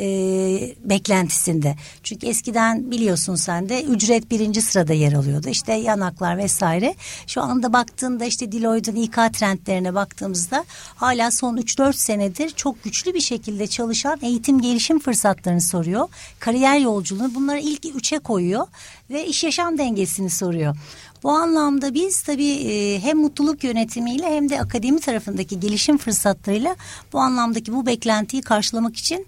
[0.00, 1.76] e, beklentisinde.
[2.02, 5.48] Çünkü eskiden biliyorsun sen de ücret birinci sırada yer alıyordu.
[5.48, 6.94] İşte yanaklar vesaire.
[7.26, 10.64] Şu anda baktığında işte Deloitte'un İK trendlerine baktığımızda
[10.96, 16.08] hala son 3-4 senedir çok güçlü bir şekilde çalışan eğitim gelişim fırsatlarını soruyor.
[16.38, 18.66] Kariyer yolculuğunu bunları ilk üçe koyuyor
[19.10, 20.76] ve iş yaşam dengesini soruyor.
[21.22, 26.76] Bu anlamda biz tabii e, hem mutluluk yönetimiyle hem de akademi tarafındaki gelişim fırsatlarıyla
[27.12, 29.26] bu anlamdaki bu beklentiyi karşılamak için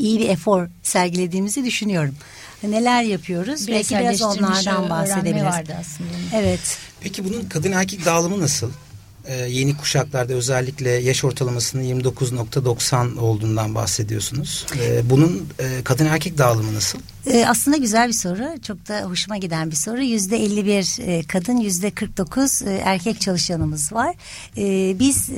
[0.00, 2.14] iyi bir efor sergilediğimizi düşünüyorum.
[2.62, 3.68] Neler yapıyoruz?
[3.68, 5.44] Belki biraz onlardan bahsedebiliriz.
[5.44, 6.10] vardı aslında.
[6.34, 6.78] Evet.
[7.00, 8.70] Peki bunun kadın erkek dağılımı nasıl?
[9.24, 14.66] Ee, yeni kuşaklarda özellikle yaş ortalamasının 29.90 olduğundan bahsediyorsunuz.
[14.80, 16.98] Ee, bunun e, kadın erkek dağılımı nasıl?
[17.26, 18.62] Ee, aslında güzel bir soru.
[18.62, 20.02] Çok da hoşuma giden bir soru.
[20.02, 24.14] Yüzde 51 e, kadın, yüzde 49 e, erkek çalışanımız var.
[24.98, 25.30] Biz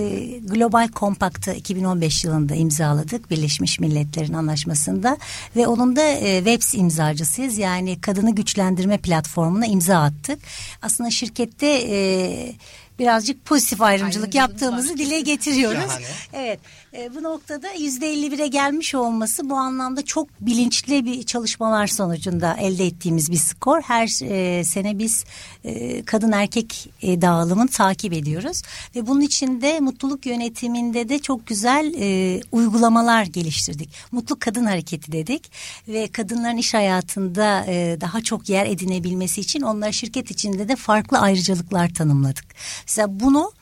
[0.45, 3.31] Global Compact'ı 2015 yılında imzaladık.
[3.31, 5.17] Birleşmiş Milletler'in anlaşmasında.
[5.57, 7.59] Ve onun da WEBS imzacısıyız.
[7.59, 10.39] Yani kadını güçlendirme platformuna imza attık.
[10.83, 11.67] Aslında şirkette...
[11.67, 12.55] E,
[13.03, 15.83] birazcık pozitif ayrımcılık yaptığımızı dile getiriyoruz.
[15.83, 16.07] Şahane.
[16.33, 16.61] Evet
[16.95, 22.87] e, bu noktada yüzde 51'e gelmiş olması bu anlamda çok bilinçli bir çalışmalar sonucunda elde
[22.87, 23.83] ettiğimiz bir skor.
[23.83, 25.25] Her e, sene biz
[25.65, 28.63] e, kadın erkek e, dağılımını takip ediyoruz
[28.97, 33.89] ve bunun içinde mutluluk yönetiminde de çok güzel e, uygulamalar geliştirdik.
[34.13, 35.53] Mutlu kadın hareketi dedik
[35.89, 41.19] ve kadınların iş hayatında e, daha çok yer edinebilmesi için onlara şirket içinde de farklı
[41.19, 42.45] ayrıcalıklar tanımladık.
[42.87, 43.53] Mesela bunu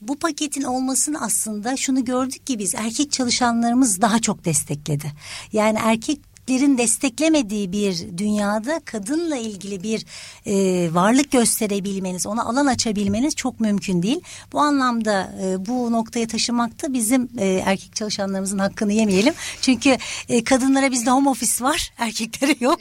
[0.00, 5.12] bu paketin olmasını aslında şunu gördük ki biz erkek çalışanlarımız daha çok destekledi.
[5.52, 10.06] Yani erkek erkeklerin desteklemediği bir dünyada kadınla ilgili bir
[10.46, 14.20] e, varlık gösterebilmeniz, ona alan açabilmeniz çok mümkün değil.
[14.52, 19.34] Bu anlamda e, bu noktaya taşımak da bizim e, erkek çalışanlarımızın hakkını yemeyelim.
[19.60, 19.96] Çünkü
[20.28, 22.78] e, kadınlara bizde home office var, erkeklere yok.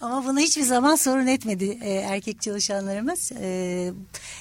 [0.00, 3.32] Ama bunu hiçbir zaman sorun etmedi e, erkek çalışanlarımız.
[3.40, 3.90] E,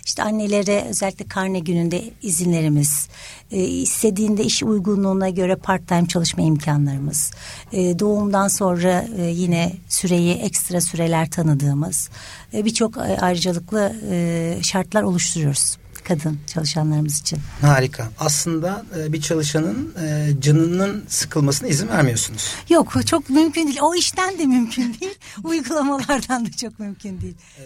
[0.06, 3.08] işte annelere özellikle karne gününde izinlerimiz,
[3.52, 7.32] e, istediğinde iş uygunluğuna göre part time çalışma imkanlarımız,
[7.72, 12.10] e, doğumdan sonra e, yine süreyi ekstra süreler tanıdığımız
[12.54, 17.40] e, birçok e, ayrıcalıklı e, şartlar oluşturuyoruz kadın çalışanlarımız için.
[17.62, 18.10] Harika.
[18.20, 22.52] Aslında e, bir çalışanın e, canının sıkılmasına izin vermiyorsunuz.
[22.70, 23.80] Yok çok mümkün değil.
[23.82, 25.16] O işten de mümkün değil.
[25.44, 27.36] Uygulamalardan da çok mümkün değil.
[27.60, 27.64] Ee,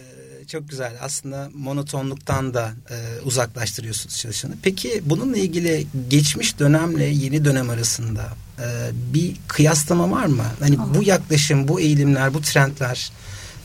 [0.52, 0.94] çok güzel.
[1.02, 4.54] Aslında monotonluktan da e, uzaklaştırıyorsunuz çalışanı.
[4.64, 8.66] Peki bununla ilgili geçmiş dönemle yeni dönem arasında e,
[9.14, 10.44] bir kıyaslama var mı?
[10.60, 13.12] Hani bu yaklaşım, bu eğilimler, bu trendler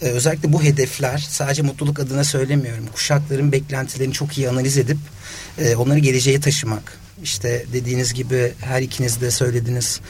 [0.02, 2.86] e, özellikle bu hedefler sadece mutluluk adına söylemiyorum.
[2.94, 4.98] Kuşakların beklentilerini çok iyi analiz edip
[5.58, 6.98] e, onları geleceğe taşımak.
[7.22, 10.00] İşte dediğiniz gibi her ikiniz de söylediniz.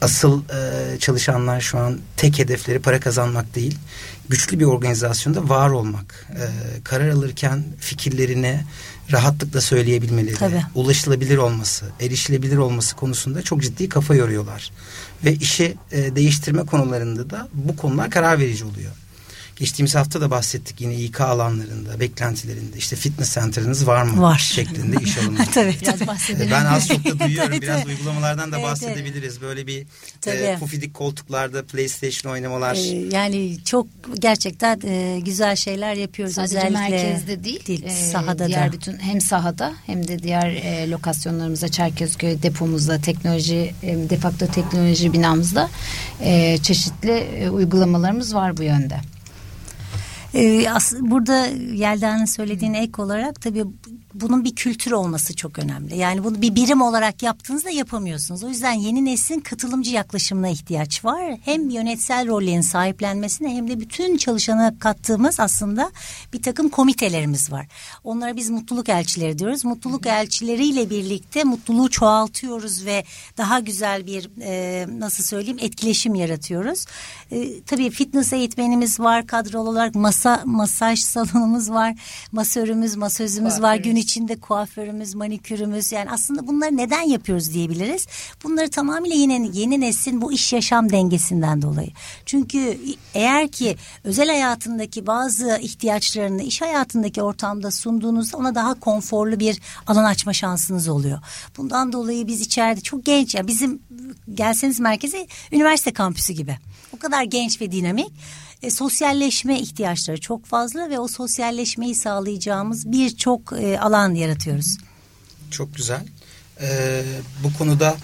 [0.00, 3.78] Asıl e, çalışanlar şu an tek hedefleri para kazanmak değil.
[4.28, 6.26] Güçlü bir organizasyonda var olmak.
[6.30, 6.44] E,
[6.84, 8.60] karar alırken fikirlerini
[9.12, 10.62] rahatlıkla söyleyebilmeleri, Tabii.
[10.74, 14.70] ulaşılabilir olması, erişilebilir olması konusunda çok ciddi kafa yoruyorlar.
[15.24, 18.92] Ve işi e, değiştirme konularında da bu konular karar verici oluyor.
[19.56, 22.76] Geçtiğimiz hafta da bahsettik yine İK alanlarında, beklentilerinde.
[22.76, 24.22] işte fitness center'ınız var mı?
[24.22, 24.38] Var.
[24.38, 25.38] Şeklinde iş alımı.
[25.54, 26.06] tabii Biraz tabii.
[26.08, 26.50] bahsedelim.
[26.50, 27.60] Ben az çok da duyuyorum.
[27.60, 29.40] Biraz uygulamalardan da Evet, bahsedebiliriz.
[29.40, 29.86] Böyle bir
[30.20, 30.36] Tabii.
[30.36, 32.74] e, pufidik koltuklarda PlayStation oynamalar.
[32.74, 33.86] Ee, yani çok
[34.18, 36.34] gerçekten e, güzel şeyler yapıyoruz.
[36.34, 38.72] Sadece Özellikle merkezde değil, e, sahada diğer da.
[38.72, 45.68] bütün hem sahada hem de diğer e, lokasyonlarımızda Çerkezköy depomuzda teknoloji e, defakto teknoloji binamızda
[46.20, 49.00] e, çeşitli e, uygulamalarımız var bu yönde.
[50.34, 50.66] Ee,
[51.00, 53.64] burada Yelda'nın söylediğine ek olarak tabii
[54.14, 55.96] bunun bir kültür olması çok önemli.
[55.96, 58.44] Yani bunu bir birim olarak yaptığınızda yapamıyorsunuz.
[58.44, 61.38] O yüzden yeni neslin katılımcı yaklaşımına ihtiyaç var.
[61.44, 65.90] Hem yönetsel rollerin sahiplenmesine hem de bütün çalışana kattığımız aslında
[66.32, 67.66] bir takım komitelerimiz var.
[68.04, 69.64] Onlara biz mutluluk elçileri diyoruz.
[69.64, 73.04] Mutluluk elçileriyle birlikte mutluluğu çoğaltıyoruz ve
[73.38, 76.86] daha güzel bir e, nasıl söyleyeyim etkileşim yaratıyoruz.
[77.30, 81.94] E, tabii fitness eğitmenimiz var kadrolu olarak masa masaj salonumuz var
[82.32, 88.06] masörümüz masözümüz var gün içinde kuaförümüz manikürümüz yani aslında bunları neden yapıyoruz diyebiliriz.
[88.44, 91.90] Bunları tamamıyla yine yeni neslin bu iş yaşam dengesinden dolayı.
[92.26, 92.78] Çünkü
[93.14, 100.04] eğer ki özel hayatındaki bazı ihtiyaçlarını iş hayatındaki ortamda sunduğunuzda ona daha konforlu bir alan
[100.04, 101.18] açma şansınız oluyor.
[101.56, 103.82] Bundan dolayı biz içeride çok genç ya bizim
[104.34, 106.58] gelseniz merkeze üniversite kampüsü gibi.
[106.92, 108.12] O kadar genç ve dinamik.
[108.64, 114.76] E, sosyalleşme ihtiyaçları çok fazla ve o sosyalleşmeyi sağlayacağımız birçok e, alan yaratıyoruz.
[115.50, 116.06] Çok güzel.
[116.60, 117.02] Ee,
[117.44, 117.96] bu konuda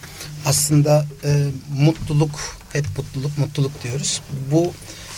[0.47, 1.47] aslında e,
[1.79, 2.31] mutluluk,
[2.73, 4.23] hep mutluluk, mutluluk diyoruz.
[4.53, 4.73] Bu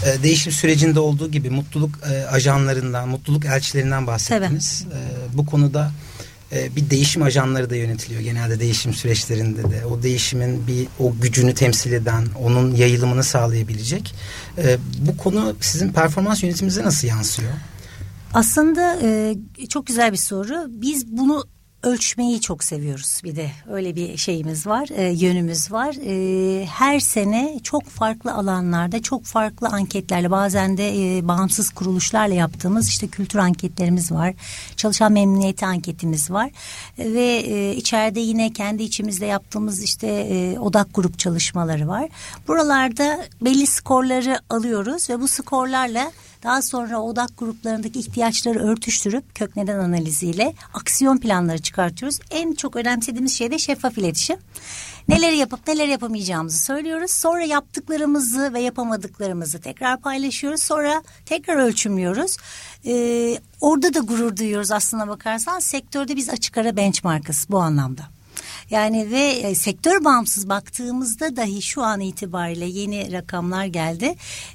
[0.07, 4.87] e, değişim sürecinde olduğu gibi mutluluk e, ajanlarından, mutluluk elçilerinden bahsettiniz.
[4.93, 4.99] E,
[5.39, 5.93] bu konuda
[6.55, 9.87] e, bir değişim ajanları da yönetiliyor genelde değişim süreçlerinde de.
[9.87, 14.15] O değişimin bir o gücünü temsil eden, onun yayılımını sağlayabilecek.
[14.59, 17.53] E, bu konu sizin performans yönetiminize nasıl yansıyor?
[18.35, 19.37] Aslında e,
[19.69, 20.67] çok güzel bir soru.
[20.69, 21.45] Biz bunu
[21.83, 23.21] ölçmeyi çok seviyoruz.
[23.25, 25.97] Bir de öyle bir şeyimiz var e, yönümüz var.
[26.07, 32.89] E, her sene çok farklı alanlarda çok farklı anketlerle bazen de e, bağımsız kuruluşlarla yaptığımız
[32.89, 34.35] işte kültür anketlerimiz var
[34.77, 36.51] çalışan memnuniyeti anketimiz var.
[36.99, 42.09] Ve e, içeride yine kendi içimizde yaptığımız işte e, odak grup çalışmaları var.
[42.49, 49.79] Buralarda belli skorları alıyoruz ve bu skorlarla daha sonra odak gruplarındaki ihtiyaçları örtüştürüp kök neden
[49.79, 52.19] analiziyle aksiyon planları çıkartıyoruz.
[52.31, 54.37] En çok önemsediğimiz şey de şeffaf iletişim.
[55.09, 57.11] Neleri yapıp neler yapamayacağımızı söylüyoruz.
[57.11, 60.63] Sonra yaptıklarımızı ve yapamadıklarımızı tekrar paylaşıyoruz.
[60.63, 62.37] Sonra tekrar ölçümlüyoruz.
[62.87, 65.59] Ee, orada da gurur duyuyoruz aslına bakarsan.
[65.59, 68.12] Sektörde biz açık ara benchmarkız bu anlamda.
[68.73, 74.15] Yani ve e, sektör bağımsız baktığımızda dahi şu an itibariyle yeni rakamlar geldi.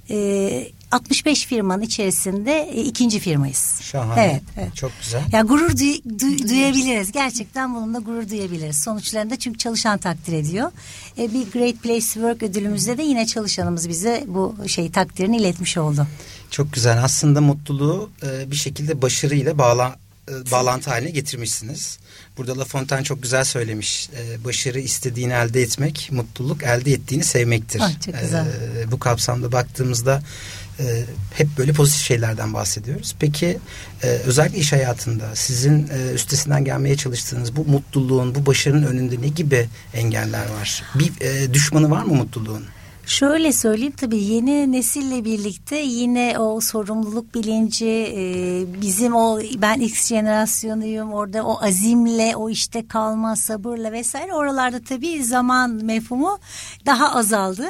[0.10, 3.80] E, 65 firmanın içerisinde e, ikinci firmayız.
[3.82, 4.22] Şahane.
[4.32, 4.76] Evet, evet.
[4.76, 5.22] Çok güzel.
[5.32, 7.12] Ya gurur duy- duy- duyabiliriz.
[7.12, 8.78] Gerçekten bununla gurur duyabiliriz.
[8.84, 10.72] Sonuçlarında çünkü çalışan takdir ediyor.
[11.18, 15.78] E, bir Great Place to Work ödülümüzde de yine çalışanımız bize bu şey takdirini iletmiş
[15.78, 16.08] oldu.
[16.52, 17.04] Çok güzel.
[17.04, 19.96] Aslında mutluluğu e, bir şekilde başarıyla bağla
[20.30, 22.00] e, bağlantı haline getirmişsiniz.
[22.38, 24.10] Burada La Fontaine çok güzel söylemiş.
[24.10, 27.82] E, başarı istediğini elde etmek, mutluluk elde ettiğini sevmektir.
[27.84, 28.46] Ah, çok güzel.
[28.46, 30.22] E, bu kapsamda baktığımızda
[30.80, 33.16] e, hep böyle pozitif şeylerden bahsediyoruz.
[33.20, 33.58] Peki
[34.04, 39.28] e, özellikle iş hayatında sizin e, üstesinden gelmeye çalıştığınız bu mutluluğun, bu başarının önünde ne
[39.28, 40.84] gibi engeller var?
[40.96, 42.66] Bir e, düşmanı var mı mutluluğun?
[43.08, 48.22] Şöyle söyleyeyim tabii yeni nesille birlikte yine o sorumluluk bilinci e,
[48.82, 55.24] bizim o ben X jenerasyonuyum orada o azimle o işte kalma sabırla vesaire oralarda tabii
[55.24, 56.40] zaman mefhumu
[56.86, 57.66] daha azaldı.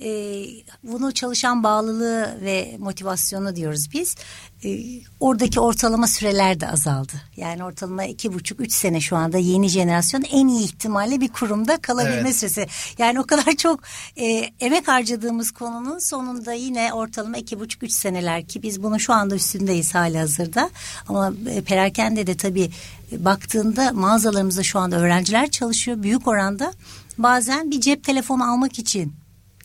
[0.00, 0.44] E,
[0.82, 4.16] bunu çalışan bağlılığı ve motivasyonu diyoruz biz.
[4.64, 4.78] E,
[5.20, 7.12] oradaki ortalama süreler de azaldı.
[7.36, 11.76] Yani ortalama iki buçuk üç sene şu anda yeni jenerasyon en iyi ihtimalle bir kurumda
[11.76, 12.36] kalabilme Evet.
[12.36, 12.66] süresi.
[12.98, 13.80] Yani o kadar çok
[14.16, 14.26] e,
[14.60, 19.34] emek harcadığımız konunun sonunda yine ortalama iki buçuk üç seneler ki biz bunu şu anda
[19.34, 20.70] üstündeyiz hali hazırda.
[21.08, 22.70] Ama e, perakende de tabii
[23.12, 26.72] e, baktığında mağazalarımızda şu anda öğrenciler çalışıyor büyük oranda.
[27.18, 29.12] Bazen bir cep telefonu almak için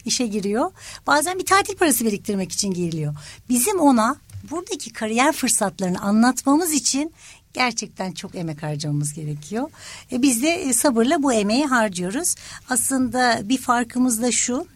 [0.06, 0.72] işe giriyor.
[1.08, 3.16] Bazen bir tatil parası biriktirmek için giriliyor.
[3.50, 4.16] Bizim ona
[4.52, 7.14] buradaki kariyer fırsatlarını anlatmamız için
[7.54, 9.70] gerçekten çok emek harcamamız gerekiyor.
[10.12, 12.36] E biz de e, sabırla bu emeği harcıyoruz.
[12.70, 14.68] Aslında bir farkımız da şu.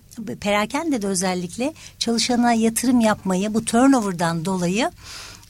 [0.42, 4.92] Perakende de özellikle çalışana yatırım yapmayı bu turnover'dan dolayı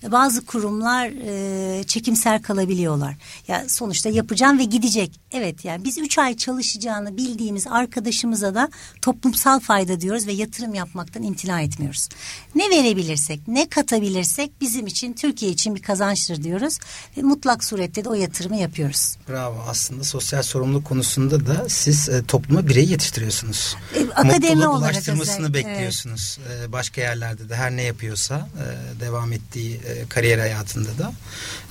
[0.03, 3.15] bazı kurumlar e, çekimser kalabiliyorlar.
[3.47, 5.19] Ya sonuçta yapacağım ve gidecek.
[5.31, 8.69] Evet yani biz üç ay çalışacağını bildiğimiz arkadaşımıza da
[9.01, 12.09] toplumsal fayda diyoruz ve yatırım yapmaktan imtina etmiyoruz.
[12.55, 16.79] Ne verebilirsek, ne katabilirsek bizim için, Türkiye için bir kazançtır diyoruz.
[17.17, 19.15] Ve mutlak surette de o yatırımı yapıyoruz.
[19.29, 19.63] Bravo.
[19.67, 23.75] Aslında sosyal sorumluluk konusunda da siz e, topluma birey yetiştiriyorsunuz.
[23.95, 26.39] E, akademi Mutluluğu olarak ulaştırmasını özellikle, bekliyorsunuz.
[26.51, 31.13] E, başka yerlerde de her ne yapıyorsa e, devam ettiği e, kariyer hayatında da.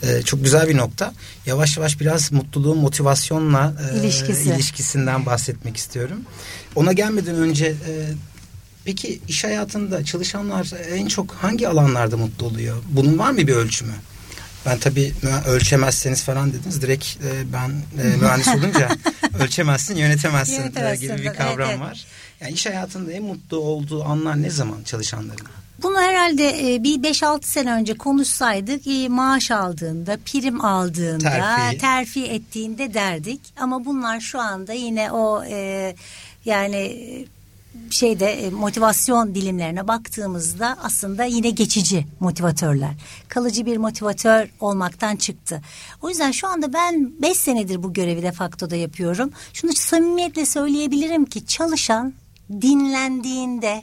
[0.02, 1.14] E, çok güzel bir nokta.
[1.46, 4.50] Yavaş yavaş biraz mutluluğun motivasyonla e, İlişkisi.
[4.50, 6.22] ilişkisinden bahsetmek istiyorum.
[6.74, 7.92] Ona gelmeden önce e,
[8.84, 12.76] peki iş hayatında çalışanlar en çok hangi alanlarda mutlu oluyor?
[12.88, 13.94] Bunun var mı bir ölçümü?
[14.66, 15.12] Ben tabii
[15.46, 16.82] ölçemezseniz falan dediniz.
[16.82, 17.68] Direkt e, ben
[18.02, 18.88] e, mühendis olunca
[19.38, 21.80] ölçemezsin, yönetemezsin, e, Yönetemezsin, gibi bir evet, kavram evet.
[21.80, 22.06] var.
[22.40, 25.46] Yani iş hayatında en mutlu olduğu anlar ne zaman çalışanların?
[25.82, 31.78] Bunu herhalde e, bir 5-6 sene önce konuşsaydık e, maaş aldığında, prim aldığında, Terfi.
[31.78, 33.40] terfi, ettiğinde derdik.
[33.60, 35.94] Ama bunlar şu anda yine o e,
[36.44, 37.26] yani e,
[37.90, 42.90] şeyde motivasyon dilimlerine baktığımızda aslında yine geçici motivatörler.
[43.28, 45.62] Kalıcı bir motivatör olmaktan çıktı.
[46.02, 49.30] O yüzden şu anda ben 5 senedir bu görevi de faktoda yapıyorum.
[49.52, 52.14] Şunu samimiyetle söyleyebilirim ki çalışan
[52.60, 53.82] dinlendiğinde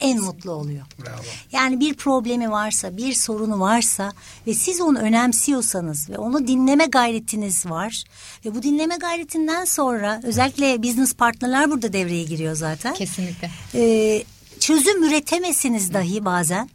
[0.00, 0.86] en mutlu oluyor.
[1.04, 1.22] Bravo.
[1.52, 4.12] Yani bir problemi varsa, bir sorunu varsa
[4.46, 8.04] ve siz onu önemsiyorsanız ve onu dinleme gayretiniz var
[8.44, 12.94] ve bu dinleme gayretinden sonra özellikle business partnerler burada devreye giriyor zaten.
[12.94, 13.50] Kesinlikle.
[13.74, 14.22] Ee,
[14.60, 16.68] çözüm üretemesiniz dahi bazen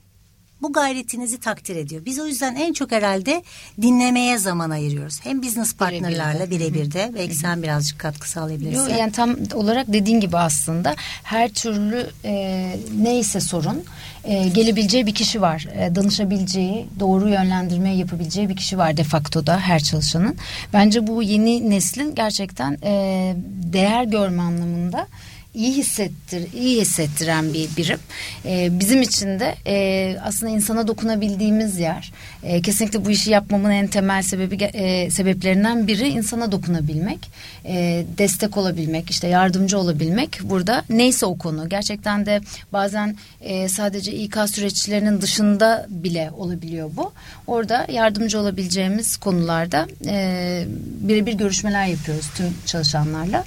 [0.65, 2.05] bu gayretinizi takdir ediyor.
[2.05, 3.43] Biz o yüzden en çok herhalde
[3.81, 5.19] dinlemeye zaman ayırıyoruz.
[5.23, 8.89] Hem business partnerlerle birebir de belki sen birazcık katkı sağlayabilirsin.
[8.89, 13.83] Yo, yani tam olarak dediğin gibi aslında her türlü e, neyse sorun
[14.23, 15.67] e, gelebileceği bir kişi var.
[15.75, 20.35] E, danışabileceği, doğru yönlendirmeyi yapabileceği bir kişi var de facto da her çalışanın.
[20.73, 23.33] Bence bu yeni neslin gerçekten e,
[23.73, 25.07] değer görme anlamında
[25.55, 27.99] iyi hissettir, iyi hissettiren bir birim.
[28.45, 32.11] Ee, bizim için de e, aslında insana dokunabildiğimiz yer.
[32.43, 37.29] E, kesinlikle bu işi yapmamın en temel sebebi e, sebeplerinden biri insana dokunabilmek,
[37.65, 40.39] e, destek olabilmek, işte yardımcı olabilmek.
[40.43, 41.69] Burada neyse o konu.
[41.69, 42.41] Gerçekten de
[42.73, 47.13] bazen e, sadece İK süreçlerinin dışında bile olabiliyor bu.
[47.47, 50.65] Orada yardımcı olabileceğimiz konularda e,
[50.99, 53.43] birebir görüşmeler yapıyoruz tüm çalışanlarla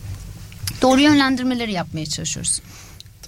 [0.83, 2.61] doğru yönlendirmeleri yapmaya çalışıyoruz.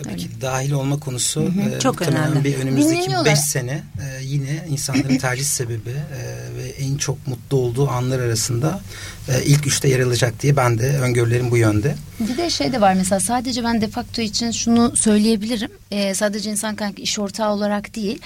[0.03, 2.45] Tabii ki dahil olma konusu e, Çok önemli.
[2.45, 3.33] bir önümüzdeki Dinleniyorlar.
[3.33, 6.21] 5 sene e, yine insanların tercih sebebi e,
[6.57, 8.81] ve en çok mutlu olduğu anlar arasında
[9.29, 11.95] e, ilk üçte yer alacak diye ben de öngörülerim bu yönde.
[12.21, 15.71] Bir de şey de var mesela sadece ben defakto için şunu söyleyebilirim.
[15.91, 18.19] Ee, sadece insan kaynaklı iş ortağı olarak değil.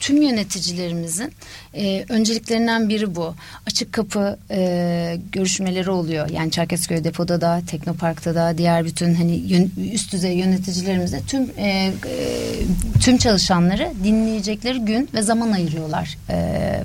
[0.00, 1.32] Tüm yöneticilerimizin
[1.74, 3.34] e, önceliklerinden biri bu.
[3.66, 6.30] Açık kapı e, görüşmeleri oluyor.
[6.30, 11.68] Yani Çerkezköy depoda da, Teknopark'ta da, diğer bütün hani yön- üst düzey yöneticilerimizde tüm e,
[11.68, 11.92] e,
[13.00, 16.18] tüm çalışanları dinleyecekleri gün ve zaman ayırıyorlar.
[16.30, 16.36] E,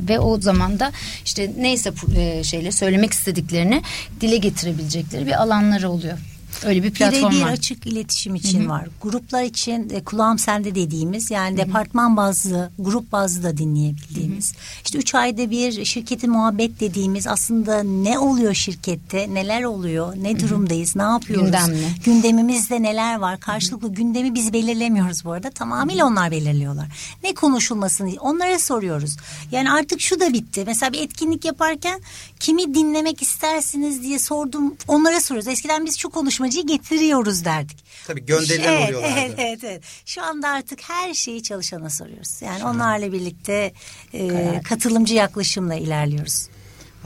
[0.10, 0.92] ve o zaman da
[1.26, 3.82] işte neyse e, şeyle söylemek istediklerini
[4.22, 6.18] dile getirebilecekleri bir alanları oluyor.
[6.66, 7.52] Öyle bir platform Birebir var.
[7.52, 8.88] açık iletişim için var.
[9.02, 14.16] Gruplar için e, kulağım sende dediğimiz yani departman bazlı, grup bazlı da dinleyebildiğimiz.
[14.16, 14.54] dediğimiz.
[14.86, 20.96] İşte üç ayda bir şirketin muhabbet dediğimiz aslında ne oluyor şirkette, neler oluyor, ne durumdayız,
[20.96, 21.46] ne yapıyoruz?
[21.46, 21.88] Gündemli.
[22.06, 23.40] Gündemimizde neler var?
[23.40, 25.50] Karşılıklı gündemi biz belirlemiyoruz bu arada.
[25.50, 26.88] Tamamıyla onlar belirliyorlar.
[27.24, 29.18] Ne konuşulmasını onlara soruyoruz.
[29.52, 30.64] Yani artık şu da bitti.
[30.68, 32.02] Mesela bir etkinlik yaparken
[32.46, 34.76] kimi dinlemek istersiniz diye sordum.
[34.88, 35.48] Onlara soruyoruz.
[35.48, 37.86] Eskiden biz şu konuşmacıyı getiriyoruz derdik.
[38.08, 39.20] Tabii gönderilen evet, oluyorlardı.
[39.20, 39.84] Evet, evet, evet.
[40.06, 42.42] Şu anda artık her şeyi çalışana soruyoruz.
[42.42, 43.74] Yani onlarla birlikte
[44.14, 46.48] e, katılımcı yaklaşımla ilerliyoruz.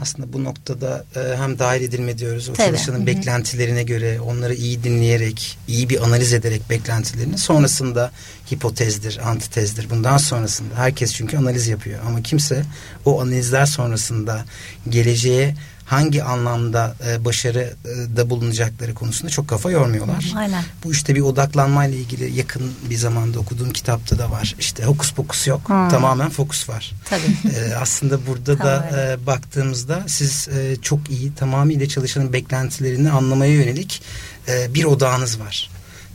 [0.00, 2.48] Aslında bu noktada e, hem dahil edilme diyoruz.
[2.48, 2.66] O Tabii.
[2.66, 8.10] çalışanın beklentilerine göre onları iyi dinleyerek, iyi bir analiz ederek beklentilerini sonrasında
[8.52, 9.90] hipotezdir, antitezdir.
[9.90, 12.00] Bundan sonrasında herkes çünkü analiz yapıyor.
[12.06, 12.62] Ama kimse
[13.04, 14.44] o analizler sonrasında
[14.88, 15.54] geleceğe
[15.90, 20.32] hangi anlamda e, başarıda bulunacakları konusunda çok kafa yormuyorlar.
[20.36, 20.64] Aynen.
[20.84, 24.54] Bu işte bir odaklanmayla ilgili yakın bir zamanda okuduğum kitapta da var.
[24.58, 25.66] İşte hokus pokus yok.
[25.66, 26.92] Tamamen fokus var.
[27.04, 27.54] Tabii.
[27.54, 34.02] Ee, aslında burada da e, baktığımızda siz e, çok iyi tamamıyla çalışanın beklentilerini anlamaya yönelik
[34.48, 35.70] e, bir odağınız var.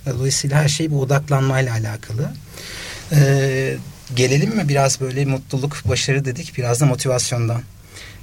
[0.05, 2.33] Dolayısıyla her şey bu odaklanmayla alakalı.
[3.11, 3.77] Ee,
[4.15, 7.61] gelelim mi biraz böyle mutluluk, başarı dedik biraz da motivasyondan.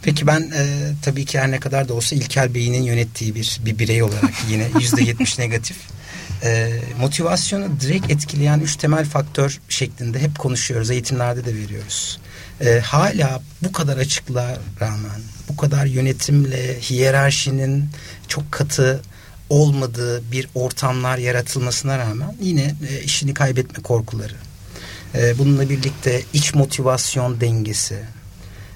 [0.02, 3.78] Peki ben e, tabii ki her ne kadar da olsa İlker Bey'in yönettiği bir bir
[3.78, 5.76] birey olarak yine yüzde yetmiş negatif.
[6.44, 10.90] E, motivasyonu direkt etkileyen üç temel faktör şeklinde hep konuşuyoruz.
[10.90, 12.20] Eğitimlerde de veriyoruz.
[12.60, 17.88] E, hala bu kadar açıklığa rağmen, bu kadar yönetimle, hiyerarşinin
[18.28, 19.02] çok katı
[19.50, 24.34] olmadığı bir ortamlar yaratılmasına rağmen yine e, işini kaybetme korkuları.
[25.14, 27.98] E, bununla birlikte iç motivasyon dengesi,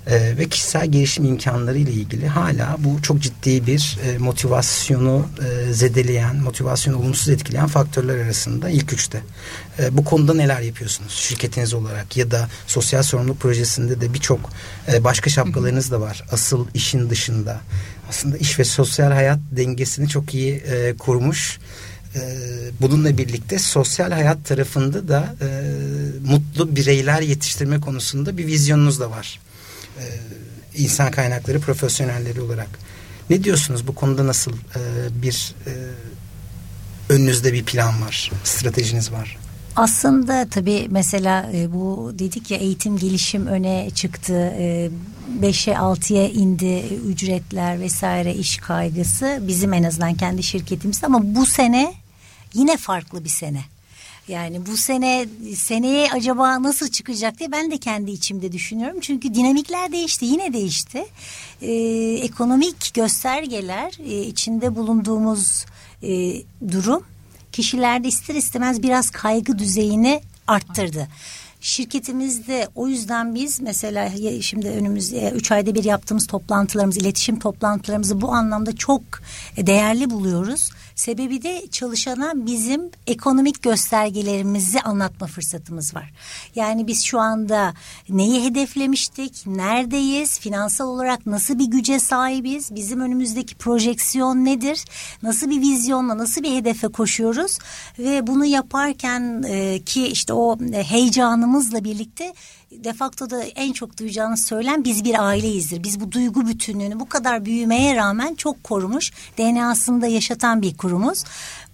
[0.07, 5.73] e, ve kişisel gelişim imkanları ile ilgili hala bu çok ciddi bir e, motivasyonu e,
[5.73, 9.23] zedeleyen, motivasyonu olumsuz etkileyen faktörler arasında ilk üçte.
[9.79, 14.51] E, bu konuda neler yapıyorsunuz şirketiniz olarak ya da sosyal sorumluluk projesinde de birçok
[14.93, 16.25] e, başka şapkalarınız da var.
[16.33, 17.61] Asıl işin dışında.
[18.09, 21.59] Aslında iş ve sosyal hayat dengesini çok iyi e, kurmuş.
[22.15, 22.21] E,
[22.81, 25.49] Bununla birlikte sosyal hayat tarafında da e,
[26.27, 29.41] mutlu bireyler yetiştirme konusunda bir vizyonunuz da var
[30.01, 30.05] e,
[30.75, 32.69] insan kaynakları profesyonelleri olarak.
[33.31, 34.81] Ne diyorsunuz bu konuda nasıl e,
[35.23, 35.73] bir e,
[37.09, 39.37] önünüzde bir plan var, stratejiniz var?
[39.77, 44.55] Aslında tabii mesela e, bu dedik ya eğitim gelişim öne çıktı.
[44.59, 44.91] E,
[45.41, 51.95] 5'e 6'ya indi ücretler vesaire iş kaygısı bizim en azından kendi şirketimizde ama bu sene
[52.55, 53.61] yine farklı bir sene.
[54.29, 59.01] Yani bu sene seneye acaba nasıl çıkacak diye ben de kendi içimde düşünüyorum.
[59.01, 61.05] Çünkü dinamikler değişti yine değişti.
[61.62, 61.72] Ee,
[62.22, 65.66] ekonomik göstergeler e, içinde bulunduğumuz
[66.03, 67.03] e, durum
[67.53, 71.09] kişilerde ister istemez biraz kaygı düzeyini arttırdı.
[71.61, 74.11] Şirketimizde o yüzden biz mesela
[74.41, 79.03] şimdi önümüzde 3 ayda bir yaptığımız toplantılarımız, iletişim toplantılarımızı bu anlamda çok
[79.57, 80.70] değerli buluyoruz.
[80.97, 86.13] Sebebi de çalışana bizim ekonomik göstergelerimizi anlatma fırsatımız var.
[86.55, 87.75] Yani biz şu anda
[88.09, 94.85] neyi hedeflemiştik, neredeyiz, finansal olarak nasıl bir güce sahibiz, bizim önümüzdeki projeksiyon nedir,
[95.23, 97.59] nasıl bir vizyonla, nasıl bir hedefe koşuyoruz
[97.99, 102.35] ve bunu yaparken e, ki işte o e, heyecanımızla birlikte
[102.85, 105.83] defakto da en çok duyacağınız söylem biz bir aileyizdir.
[105.83, 111.24] Biz bu duygu bütünlüğünü bu kadar büyümeye rağmen çok korumuş, DNA'sında yaşatan bir kurumuz.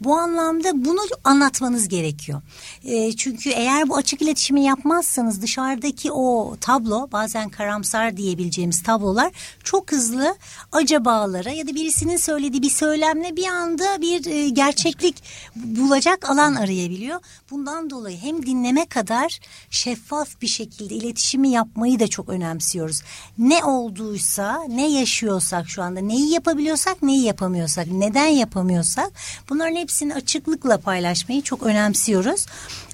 [0.05, 2.42] Bu anlamda bunu anlatmanız gerekiyor.
[2.84, 9.32] E, çünkü eğer bu açık iletişimi yapmazsanız dışarıdaki o tablo bazen karamsar diyebileceğimiz tablolar
[9.64, 10.36] çok hızlı
[10.72, 15.22] acabalara ya da birisinin söylediği bir söylemle bir anda bir e, gerçeklik
[15.57, 17.20] bulacak alan arayabiliyor.
[17.50, 19.40] Bundan dolayı hem dinleme kadar
[19.70, 23.03] şeffaf bir şekilde iletişimi yapmayı da çok önemsiyoruz.
[23.38, 29.12] Ne olduysa, ne yaşıyorsak şu anda, neyi yapabiliyorsak, neyi yapamıyorsak, neden yapamıyorsak
[29.48, 32.47] bunların hepsini açıklıkla paylaşmayı çok önemsiyoruz.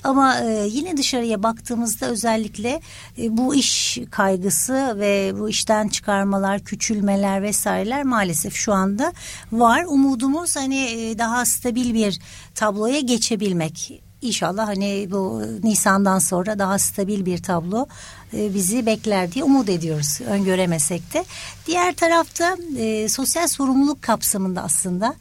[0.04, 2.80] Ama e, yine dışarıya baktığımızda özellikle
[3.18, 9.12] e, bu iş kaygısı ve bu işten çıkarmalar, küçülmeler vesaireler maalesef şu anda
[9.52, 9.84] var.
[9.88, 12.20] Umudumuz hani e, daha stabil bir
[12.54, 14.02] tabloya geçebilmek.
[14.22, 17.86] İnşallah hani bu Nisan'dan sonra daha stabil bir tablo
[18.32, 21.24] e, bizi bekler diye umut ediyoruz öngöremesek de.
[21.66, 25.14] Diğer tarafta e, sosyal sorumluluk kapsamında aslında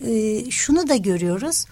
[0.00, 1.64] e, şunu da görüyoruz.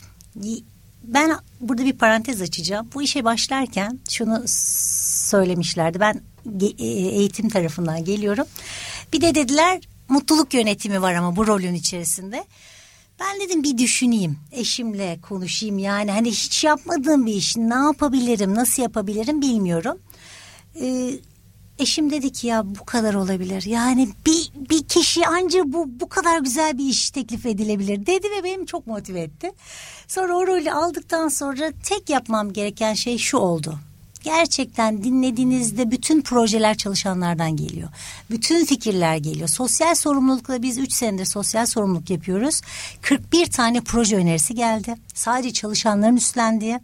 [1.05, 2.89] Ben burada bir parantez açacağım.
[2.95, 6.01] Bu işe başlarken şunu söylemişlerdi.
[6.01, 6.21] Ben
[6.79, 8.47] e, eğitim tarafından geliyorum.
[9.13, 12.45] Bir de dediler mutluluk yönetimi var ama bu rolün içerisinde.
[13.21, 14.39] Ben dedim bir düşüneyim.
[14.53, 19.99] Eşimle konuşayım yani hani hiç yapmadığım bir iş ne yapabilirim, nasıl yapabilirim bilmiyorum.
[20.81, 21.13] Ee,
[21.83, 23.63] Eşim dedi ki ya bu kadar olabilir.
[23.67, 28.45] Yani bir, bir kişi anca bu bu kadar güzel bir iş teklif edilebilir dedi ve
[28.45, 29.53] benim çok motive etti.
[30.09, 33.79] Sonra o rolü aldıktan sonra tek yapmam gereken şey şu oldu
[34.23, 37.89] gerçekten dinlediğinizde bütün projeler çalışanlardan geliyor.
[38.31, 39.49] Bütün fikirler geliyor.
[39.49, 42.61] Sosyal sorumlulukla biz 3 senedir sosyal sorumluluk yapıyoruz.
[43.03, 44.95] 41 tane proje önerisi geldi.
[45.15, 46.81] Sadece çalışanların üstlendiği.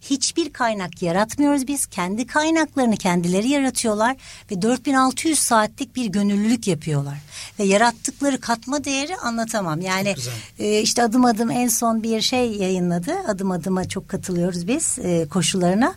[0.00, 1.86] Hiçbir kaynak yaratmıyoruz biz.
[1.86, 4.16] Kendi kaynaklarını kendileri yaratıyorlar
[4.50, 7.18] ve 4600 saatlik bir gönüllülük yapıyorlar.
[7.58, 9.80] Ve yarattıkları katma değeri anlatamam.
[9.80, 10.14] Yani
[10.58, 13.14] e, işte adım adım en son bir şey yayınladı.
[13.28, 15.94] Adım adıma çok katılıyoruz biz e, koşullarına.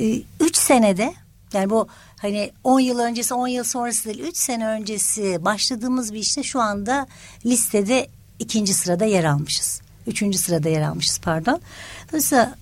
[0.00, 1.14] E, üç senede
[1.52, 6.18] yani bu hani 10 yıl öncesi 10 yıl sonrası değil 3 sene öncesi başladığımız bir
[6.18, 7.06] işte şu anda
[7.46, 9.80] listede ikinci sırada yer almışız.
[10.06, 11.60] Üçüncü sırada yer almışız pardon.
[12.08, 12.54] Dolayısıyla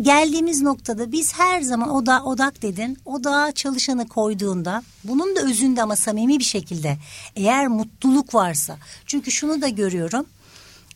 [0.00, 2.98] geldiğimiz noktada biz her zaman oda, odak dedin.
[3.04, 6.98] Odağa çalışanı koyduğunda bunun da özünde ama samimi bir şekilde
[7.36, 8.76] eğer mutluluk varsa.
[9.06, 10.26] Çünkü şunu da görüyorum.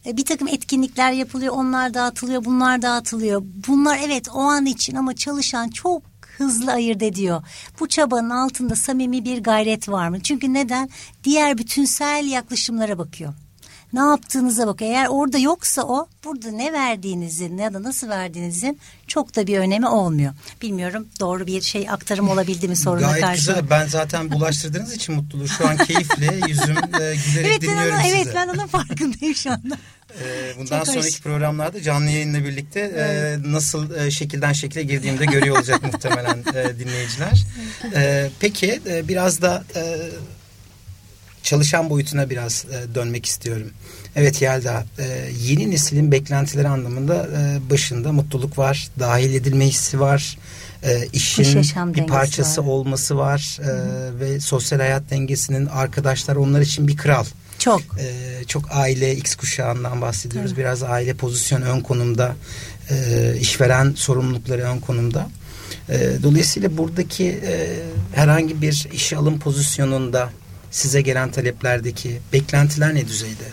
[0.09, 3.43] E, bir takım etkinlikler yapılıyor, onlar dağıtılıyor, bunlar dağıtılıyor.
[3.69, 6.03] Bunlar evet o an için ama çalışan çok
[6.37, 7.43] hızlı ayırt ediyor.
[7.81, 10.21] Bu çabanın altında samimi bir gayret var mı?
[10.21, 10.91] Çünkü neden?
[11.25, 13.35] Diğer bütünsel yaklaşımlara bakıyor
[13.93, 14.83] ne yaptığınıza bak.
[14.83, 19.89] Eğer orada yoksa o burada ne verdiğinizin ya da nasıl verdiğinizin çok da bir önemi
[19.89, 20.33] olmuyor.
[20.63, 23.39] Bilmiyorum doğru bir şey aktarım olabildi mi soruna Gayet karşı.
[23.39, 23.71] güzel.
[23.71, 25.49] Ben zaten bulaştırdığınız için mutluluğu.
[25.49, 28.17] Şu an keyifle yüzüm e, gülerek evet, dinliyorum ona, sizi.
[28.17, 29.79] Evet ben onun farkındayım şu anda.
[30.23, 30.95] Ee, bundan Çok hoş.
[30.95, 36.79] sonraki programlarda canlı yayınla birlikte e, nasıl e, şekilden şekile girdiğimde görüyor olacak muhtemelen e,
[36.79, 37.45] dinleyiciler.
[37.95, 39.99] E, peki e, biraz da e,
[41.49, 43.71] çalışan boyutuna biraz e, dönmek istiyorum.
[44.17, 45.05] Evet Yelda, e,
[45.43, 50.39] yeni neslin beklentileri anlamında e, başında mutluluk var, dahil edilme hissi var,
[50.83, 51.63] e, İş işin
[51.95, 52.67] bir parçası var.
[52.67, 53.71] olması var e,
[54.21, 57.25] ve sosyal hayat dengesinin arkadaşlar onlar için bir kral.
[57.59, 57.81] Çok.
[57.81, 60.57] Ee, çok aile X kuşağından bahsediyoruz.
[60.57, 62.37] Biraz aile pozisyon ön konumda,
[62.91, 65.29] e, işveren sorumlulukları ön konumda.
[65.89, 67.77] E, dolayısıyla buradaki e,
[68.15, 70.31] herhangi bir işe alım pozisyonunda
[70.71, 73.49] size gelen taleplerdeki beklentiler ne düzeyde?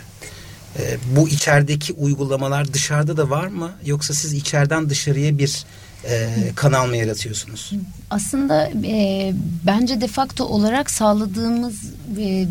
[0.78, 3.72] E, bu içerideki uygulamalar dışarıda da var mı?
[3.84, 5.64] Yoksa siz içeriden dışarıya bir
[6.08, 7.72] e, kanal mı yaratıyorsunuz?
[8.10, 9.32] Aslında e,
[9.66, 11.74] bence defakto olarak sağladığımız
[12.18, 12.46] e,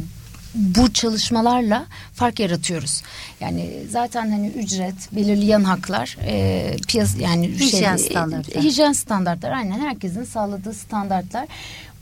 [0.56, 3.02] bu çalışmalarla fark yaratıyoruz.
[3.40, 8.64] Yani zaten hani ücret, belirli yan haklar, e, piyas yani Hijyen şey, standartları.
[8.64, 11.48] hijyen standartları aynen herkesin sağladığı standartlar.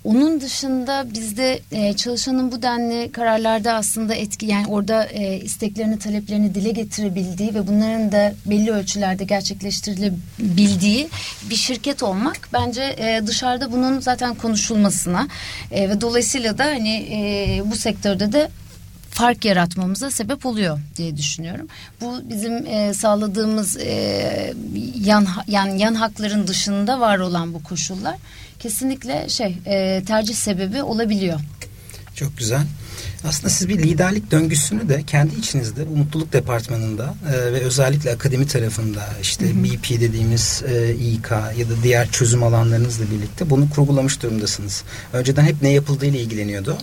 [0.03, 6.55] Onun dışında bizde e, çalışanın bu denli kararlarda aslında etki yani orada e, isteklerini taleplerini
[6.55, 11.09] dile getirebildiği ve bunların da belli ölçülerde gerçekleştirilebildiği
[11.49, 15.27] bir şirket olmak bence e, dışarıda bunun zaten konuşulmasına
[15.71, 18.49] e, ve dolayısıyla da hani e, bu sektörde de
[19.13, 21.67] fark yaratmamıza sebep oluyor diye düşünüyorum.
[22.01, 24.53] Bu bizim e, sağladığımız e,
[24.99, 28.15] yan yan yan hakların dışında var olan bu koşullar
[28.63, 31.39] kesinlikle şey e, tercih sebebi olabiliyor.
[32.15, 32.61] Çok güzel.
[33.27, 38.47] Aslında siz bir liderlik döngüsünü de kendi içinizde bu mutluluk departmanında e, ve özellikle akademi
[38.47, 44.83] tarafında işte BP dediğimiz e, İK ya da diğer çözüm alanlarınızla birlikte bunu kurgulamış durumdasınız.
[45.13, 46.77] Önceden hep ne yapıldığıyla ilgileniyordu.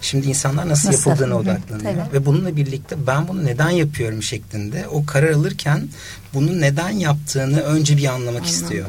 [0.00, 1.10] Şimdi insanlar nasıl, Nasıl?
[1.10, 1.92] yapıldığına Hı hı, odaklanıyor.
[1.94, 2.12] tabii.
[2.12, 5.88] Ve bununla birlikte ben bunu neden yapıyorum şeklinde o karar alırken
[6.34, 8.86] bunu neden yaptığını önce bir anlamak istiyor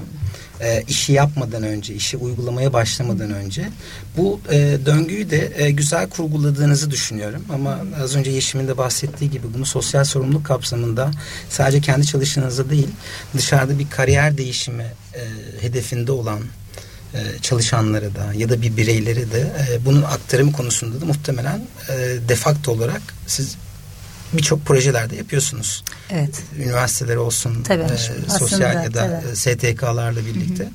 [0.61, 3.69] e, işi yapmadan önce, işi uygulamaya başlamadan önce
[4.17, 7.45] bu e, döngüyü de e, güzel kurguladığınızı düşünüyorum.
[7.53, 11.11] Ama az önce Yeşim'in de bahsettiği gibi bunu sosyal sorumluluk kapsamında
[11.49, 12.89] sadece kendi çalışanınıza değil
[13.37, 15.21] dışarıda bir kariyer değişimi e,
[15.61, 16.39] hedefinde olan
[17.13, 21.93] e, çalışanlara da ya da bir bireylere de e, bunun aktarımı konusunda da muhtemelen e,
[22.29, 23.55] defakto olarak siz
[24.38, 26.43] birçok projelerde yapıyorsunuz Evet.
[26.59, 27.81] üniversiteler olsun, Tabii.
[27.83, 29.31] e, Aslında, sosyal ya da tabii.
[29.31, 30.69] e, STK'larla birlikte.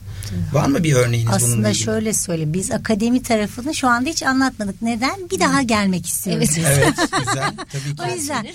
[0.53, 1.85] Var mı bir örneğiniz bununla Aslında ilgili?
[1.85, 2.53] şöyle söyleyeyim.
[2.55, 4.83] Biz akademi tarafını şu anda hiç anlatmadık.
[4.83, 5.31] Neden?
[5.31, 6.51] Bir daha gelmek istiyoruz.
[6.59, 6.69] Evet.
[6.79, 6.95] Evet,
[7.27, 7.53] güzel.
[7.73, 8.03] Tabii ki.
[8.13, 8.47] O yüzden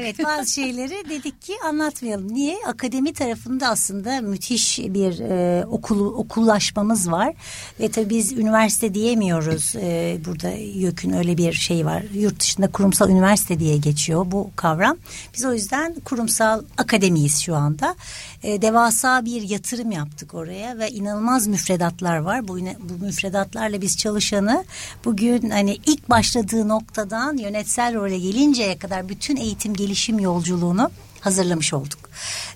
[0.00, 2.34] evet bazı şeyleri dedik ki anlatmayalım.
[2.34, 2.56] Niye?
[2.68, 7.34] Akademi tarafında aslında müthiş bir e, okul okullaşmamız var
[7.80, 9.74] ve tabii biz üniversite diyemiyoruz.
[9.76, 12.02] E, burada YÖK'ün öyle bir şey var.
[12.14, 14.96] Yurt dışında kurumsal üniversite diye geçiyor bu kavram.
[15.34, 17.94] Biz o yüzden kurumsal akademiyiz şu anda.
[18.42, 22.48] E, devasa bir yatırım yaptık oraya ve inanılmaz müfredatlar var.
[22.48, 24.64] Bu, bu müfredatlarla biz çalışanı
[25.04, 30.90] bugün hani ilk başladığı noktadan yönetsel role gelinceye kadar bütün eğitim gelişim yolculuğunu
[31.22, 31.98] hazırlamış olduk.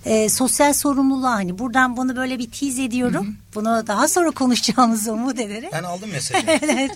[0.05, 3.27] E, sosyal sorumluluğa hani buradan bunu böyle bir tiz ediyorum.
[3.27, 3.35] Hı hı.
[3.55, 5.73] Bunu daha sonra konuşacağımızı umut ederek.
[5.73, 6.47] Ben aldım mesajı.
[6.63, 6.91] evet.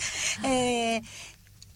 [0.44, 1.02] E,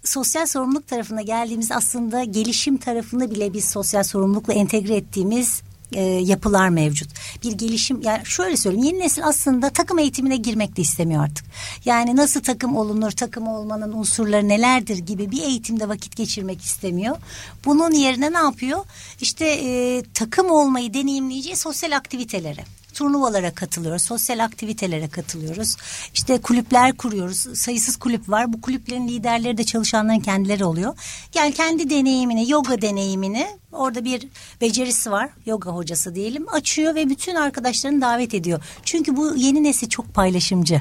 [0.05, 6.69] sosyal sorumluluk tarafına geldiğimiz aslında gelişim tarafını bile biz sosyal sorumlulukla entegre ettiğimiz e, yapılar
[6.69, 7.09] mevcut.
[7.45, 11.47] Bir gelişim yani şöyle söyleyeyim yeni nesil aslında takım eğitimine girmek de istemiyor artık.
[11.85, 17.17] Yani nasıl takım olunur, takım olmanın unsurları nelerdir gibi bir eğitimde vakit geçirmek istemiyor.
[17.65, 18.85] Bunun yerine ne yapıyor?
[19.21, 25.77] İşte e, takım olmayı deneyimleyeceği sosyal aktivitelere turnuvalara katılıyoruz, sosyal aktivitelere katılıyoruz.
[26.15, 27.59] İşte kulüpler kuruyoruz.
[27.59, 28.53] Sayısız kulüp var.
[28.53, 30.99] Bu kulüplerin liderleri de çalışanların kendileri oluyor.
[31.35, 34.29] Yani kendi deneyimini, yoga deneyimini orada bir
[34.61, 35.31] becerisi var.
[35.47, 36.47] Yoga hocası diyelim.
[36.49, 38.65] Açıyor ve bütün arkadaşlarını davet ediyor.
[38.85, 40.81] Çünkü bu yeni nesil çok paylaşımcı.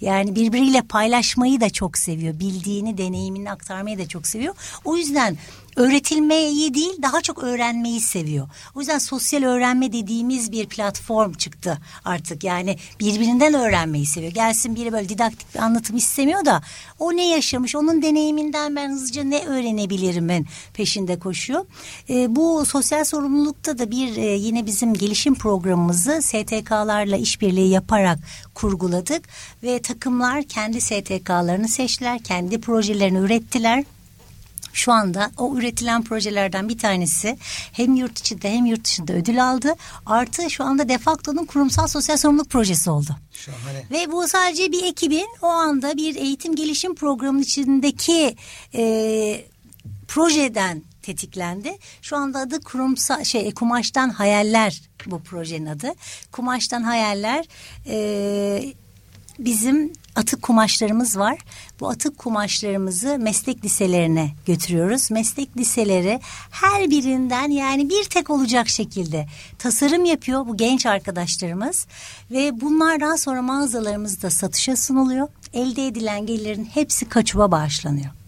[0.00, 2.40] Yani birbiriyle paylaşmayı da çok seviyor.
[2.40, 4.54] Bildiğini, deneyimini aktarmayı da çok seviyor.
[4.84, 5.36] O yüzden
[5.76, 8.48] öğretilmeyi değil daha çok öğrenmeyi seviyor.
[8.74, 12.44] O yüzden sosyal öğrenme dediğimiz bir platform çıktı artık.
[12.44, 14.32] Yani birbirinden öğrenmeyi seviyor.
[14.32, 16.62] Gelsin biri böyle didaktik bir anlatım istemiyor da
[16.98, 21.66] o ne yaşamış onun deneyiminden ben hızlıca ne öğrenebilirim ben peşinde koşuyor.
[22.08, 28.18] E, bu sosyal sorumlulukta da bir e, yine bizim gelişim programımızı STK'larla işbirliği yaparak
[28.54, 29.28] kurguladık
[29.62, 33.84] ve takımlar kendi STK'larını seçtiler, kendi projelerini ürettiler
[34.74, 37.38] şu anda o üretilen projelerden bir tanesi
[37.72, 39.74] hem yurt içinde hem yurt dışında ödül aldı.
[40.06, 43.16] Artı şu anda Defacto'nun kurumsal sosyal sorumluluk projesi oldu.
[43.32, 43.84] Şahane.
[43.90, 48.36] Ve bu sadece bir ekibin o anda bir eğitim gelişim programının içindeki
[48.74, 49.44] e,
[50.08, 51.78] projeden tetiklendi.
[52.02, 55.92] Şu anda adı kurumsal şey kumaştan hayaller bu projenin adı.
[56.32, 57.44] Kumaştan hayaller
[57.86, 58.74] e,
[59.38, 61.38] bizim atık kumaşlarımız var.
[61.80, 65.10] Bu atık kumaşlarımızı meslek liselerine götürüyoruz.
[65.10, 69.26] Meslek liseleri her birinden yani bir tek olacak şekilde
[69.58, 71.86] tasarım yapıyor bu genç arkadaşlarımız.
[72.30, 75.28] Ve bunlar daha sonra mağazalarımızda satışa sunuluyor.
[75.52, 78.23] Elde edilen gelirlerin hepsi kaçuba bağışlanıyor.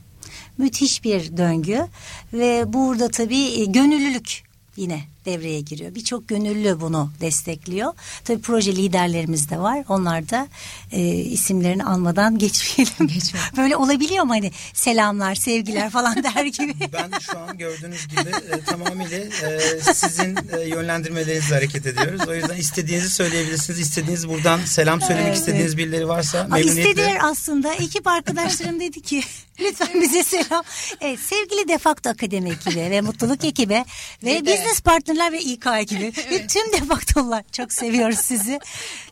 [0.59, 1.87] Müthiş bir döngü
[2.33, 4.43] ve burada tabii e, gönüllülük
[4.77, 5.95] yine devreye giriyor.
[5.95, 7.93] Birçok gönüllü bunu destekliyor.
[8.25, 9.85] Tabii proje liderlerimiz de var.
[9.89, 10.49] Onlar da
[10.93, 13.07] e, isimlerini almadan geçmeyelim.
[13.07, 13.57] Geçmeyelim.
[13.57, 16.75] Böyle olabiliyor mu hani selamlar, sevgiler falan der gibi.
[16.93, 22.29] ben şu an gördüğünüz gibi e, tamamıyla e, sizin e, yönlendirmelerinizle hareket ediyoruz.
[22.29, 23.81] O yüzden istediğinizi söyleyebilirsiniz.
[23.81, 25.39] İstediğiniz buradan selam söylemek evet.
[25.39, 26.81] istediğiniz birileri varsa memnuniyetle.
[26.81, 27.75] İstediler aslında.
[27.75, 29.23] Ekip arkadaşlarım dedi ki
[29.61, 30.65] lütfen bize selam.
[31.01, 33.85] Evet, sevgili Defakto Akademi ekibi ve Mutluluk ekibi
[34.25, 36.31] ve Business Partner Partnerler ve İK ekibi evet.
[36.31, 38.61] ve tüm defaktolar çok seviyoruz sizi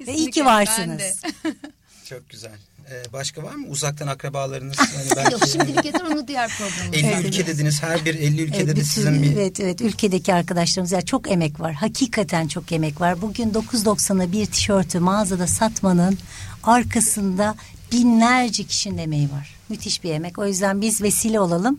[0.07, 1.03] ve iyi ki varsınız.
[2.09, 2.53] çok güzel.
[2.90, 4.76] Ee, başka var mı uzaktan akrabalarınız?
[4.78, 6.97] Yani belki, Yok şimdilik yeter onu diğer programda.
[6.97, 7.24] 50 evet.
[7.24, 9.36] ülke dediniz her bir 50 ülkede evet, de sizin bir...
[9.36, 11.72] Evet evet ülkedeki arkadaşlarımız yani çok emek var.
[11.72, 13.22] Hakikaten çok emek var.
[13.22, 16.18] Bugün 9.90'a bir tişörtü mağazada satmanın
[16.62, 17.55] arkasında
[17.92, 19.53] binlerce kişinin emeği var.
[19.68, 20.38] Müthiş bir emek.
[20.38, 21.78] O yüzden biz vesile olalım.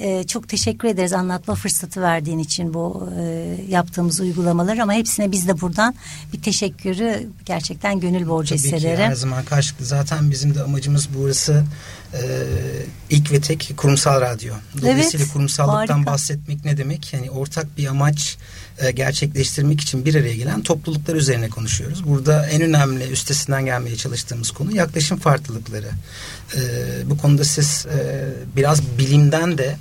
[0.00, 5.48] Ee, çok teşekkür ederiz anlatma fırsatı verdiğin için bu e, yaptığımız uygulamalar ama hepsine biz
[5.48, 5.94] de buradan
[6.32, 8.96] bir teşekkürü gerçekten gönül borcu Tabii hissederim.
[8.96, 9.84] Ki her zaman karşılıklı.
[9.84, 11.64] Zaten bizim de amacımız burası
[12.14, 12.20] e,
[13.10, 14.54] ilk ve tek kurumsal radyo.
[14.82, 16.12] Dolayısıyla evet, kurumsallıktan harika.
[16.12, 17.12] bahsetmek ne demek?
[17.12, 18.38] Yani ortak bir amaç
[18.80, 22.08] e, gerçekleştirmek için bir araya gelen topluluklar üzerine konuşuyoruz.
[22.08, 25.90] Burada en önemli üstesinden gelmeye çalıştığımız konu yaklaşım farklılıkları.
[26.56, 26.60] E,
[27.10, 29.76] bu konuda siz e, biraz bilimden de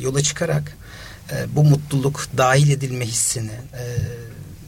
[0.00, 0.76] yola çıkarak
[1.54, 3.50] bu mutluluk dahil edilme hissini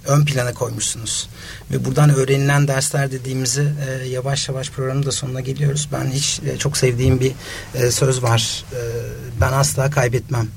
[0.09, 1.29] ön plana koymuşsunuz.
[1.71, 5.89] Ve buradan öğrenilen dersler dediğimizi e, yavaş yavaş programın da sonuna geliyoruz.
[5.93, 7.33] Ben hiç e, çok sevdiğim bir
[7.75, 8.65] e, söz var.
[8.73, 8.81] E,
[9.41, 10.49] ben asla kaybetmem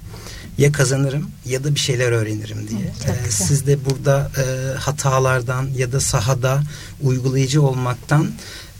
[0.61, 2.81] ya kazanırım ya da bir şeyler öğrenirim diye.
[2.81, 6.63] Ee, siz de burada e, hatalardan ya da sahada
[7.01, 8.31] uygulayıcı olmaktan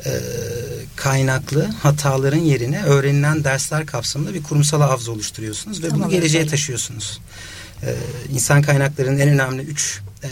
[0.05, 0.11] e,
[0.95, 6.51] kaynaklı hataların yerine öğrenilen dersler kapsamında bir kurumsal havuz oluşturuyorsunuz ve tamam, bunu geleceğe evet.
[6.51, 7.21] taşıyorsunuz.
[7.84, 7.95] Ee,
[8.34, 10.29] insan kaynaklarının en önemli üç e,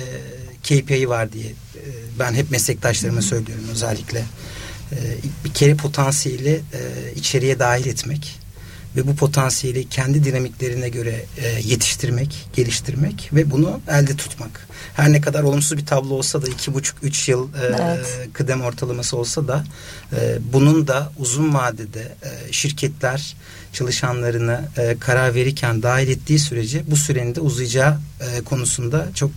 [0.64, 1.82] KPI var diye e,
[2.20, 4.20] ben hep meslektaşlarıma söylüyorum özellikle.
[4.92, 4.98] E,
[5.46, 8.40] bir kere potansiyeli e, içeriye dahil etmek
[8.96, 14.68] ve bu potansiyeli kendi dinamiklerine göre e, yetiştirmek, geliştirmek ve bunu elde tutmak.
[14.96, 18.30] Her ne kadar olumsuz bir tablo olsa da iki buçuk üç yıl e, evet.
[18.34, 19.64] kıdem ortalaması olsa da
[20.14, 23.36] e, bunun da uzun vadede e, şirketler
[23.74, 29.32] çalışanlarını e, karar verirken dahil ettiği sürece bu sürenin de uzayacağı e, konusunda çok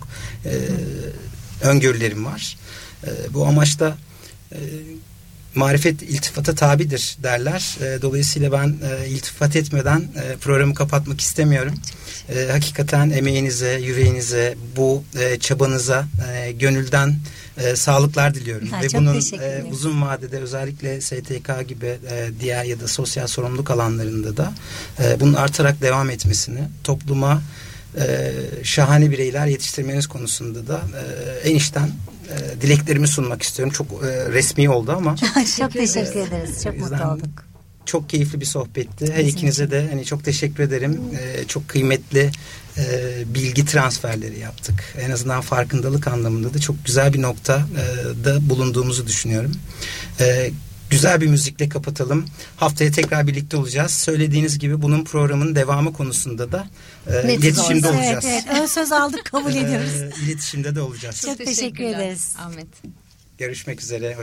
[0.45, 0.51] e,
[1.61, 2.57] öngörülerim var.
[3.03, 3.97] E, bu amaçta
[4.51, 4.57] e,
[5.55, 7.77] marifet iltifata tabidir derler.
[7.81, 11.73] E, dolayısıyla ben e, iltifat etmeden e, programı kapatmak istemiyorum.
[12.35, 17.15] E, hakikaten emeğinize, yüreğinize, bu e, çabanıza e, gönülden
[17.57, 18.67] e, sağlıklar diliyorum.
[18.67, 23.27] Ha, Ve çok bunun e, uzun vadede özellikle STK gibi e, diğer ya da sosyal
[23.27, 24.53] sorumluluk alanlarında da
[25.03, 27.41] e, bunun artarak devam etmesini, topluma
[27.97, 28.31] e,
[28.63, 30.81] şahane bireyler yetiştirmeniz konusunda da
[31.43, 31.91] e, en içten
[32.29, 33.73] e, dileklerimi sunmak istiyorum.
[33.73, 35.15] Çok e, resmi oldu ama
[35.57, 36.63] çok teşekkür ederiz.
[36.63, 37.45] Çok mutlu olduk.
[37.85, 39.13] çok keyifli bir sohbetti.
[39.13, 41.01] Her Bizim ikinize de hani çok teşekkür ederim.
[41.19, 42.31] Ee, çok kıymetli
[42.77, 42.83] e,
[43.33, 44.83] bilgi transferleri yaptık.
[45.01, 49.51] En azından farkındalık anlamında da çok güzel bir nokta e, da bulunduğumuzu düşünüyorum.
[50.19, 50.51] E,
[50.93, 52.25] güzel bir müzikle kapatalım.
[52.57, 53.91] Haftaya tekrar birlikte olacağız.
[53.91, 56.67] Söylediğiniz gibi bunun programın devamı konusunda da
[57.07, 57.95] e, iletişimde olacağız.
[57.95, 58.25] olacağız.
[58.27, 58.61] Evet, evet.
[58.61, 60.01] Ön söz aldık kabul ediyoruz.
[60.01, 61.21] E, iletişimde de olacağız.
[61.21, 62.35] Çok teşekkür teşekkürler ederiz.
[62.39, 62.67] Ahmet.
[63.37, 64.15] Görüşmek üzere.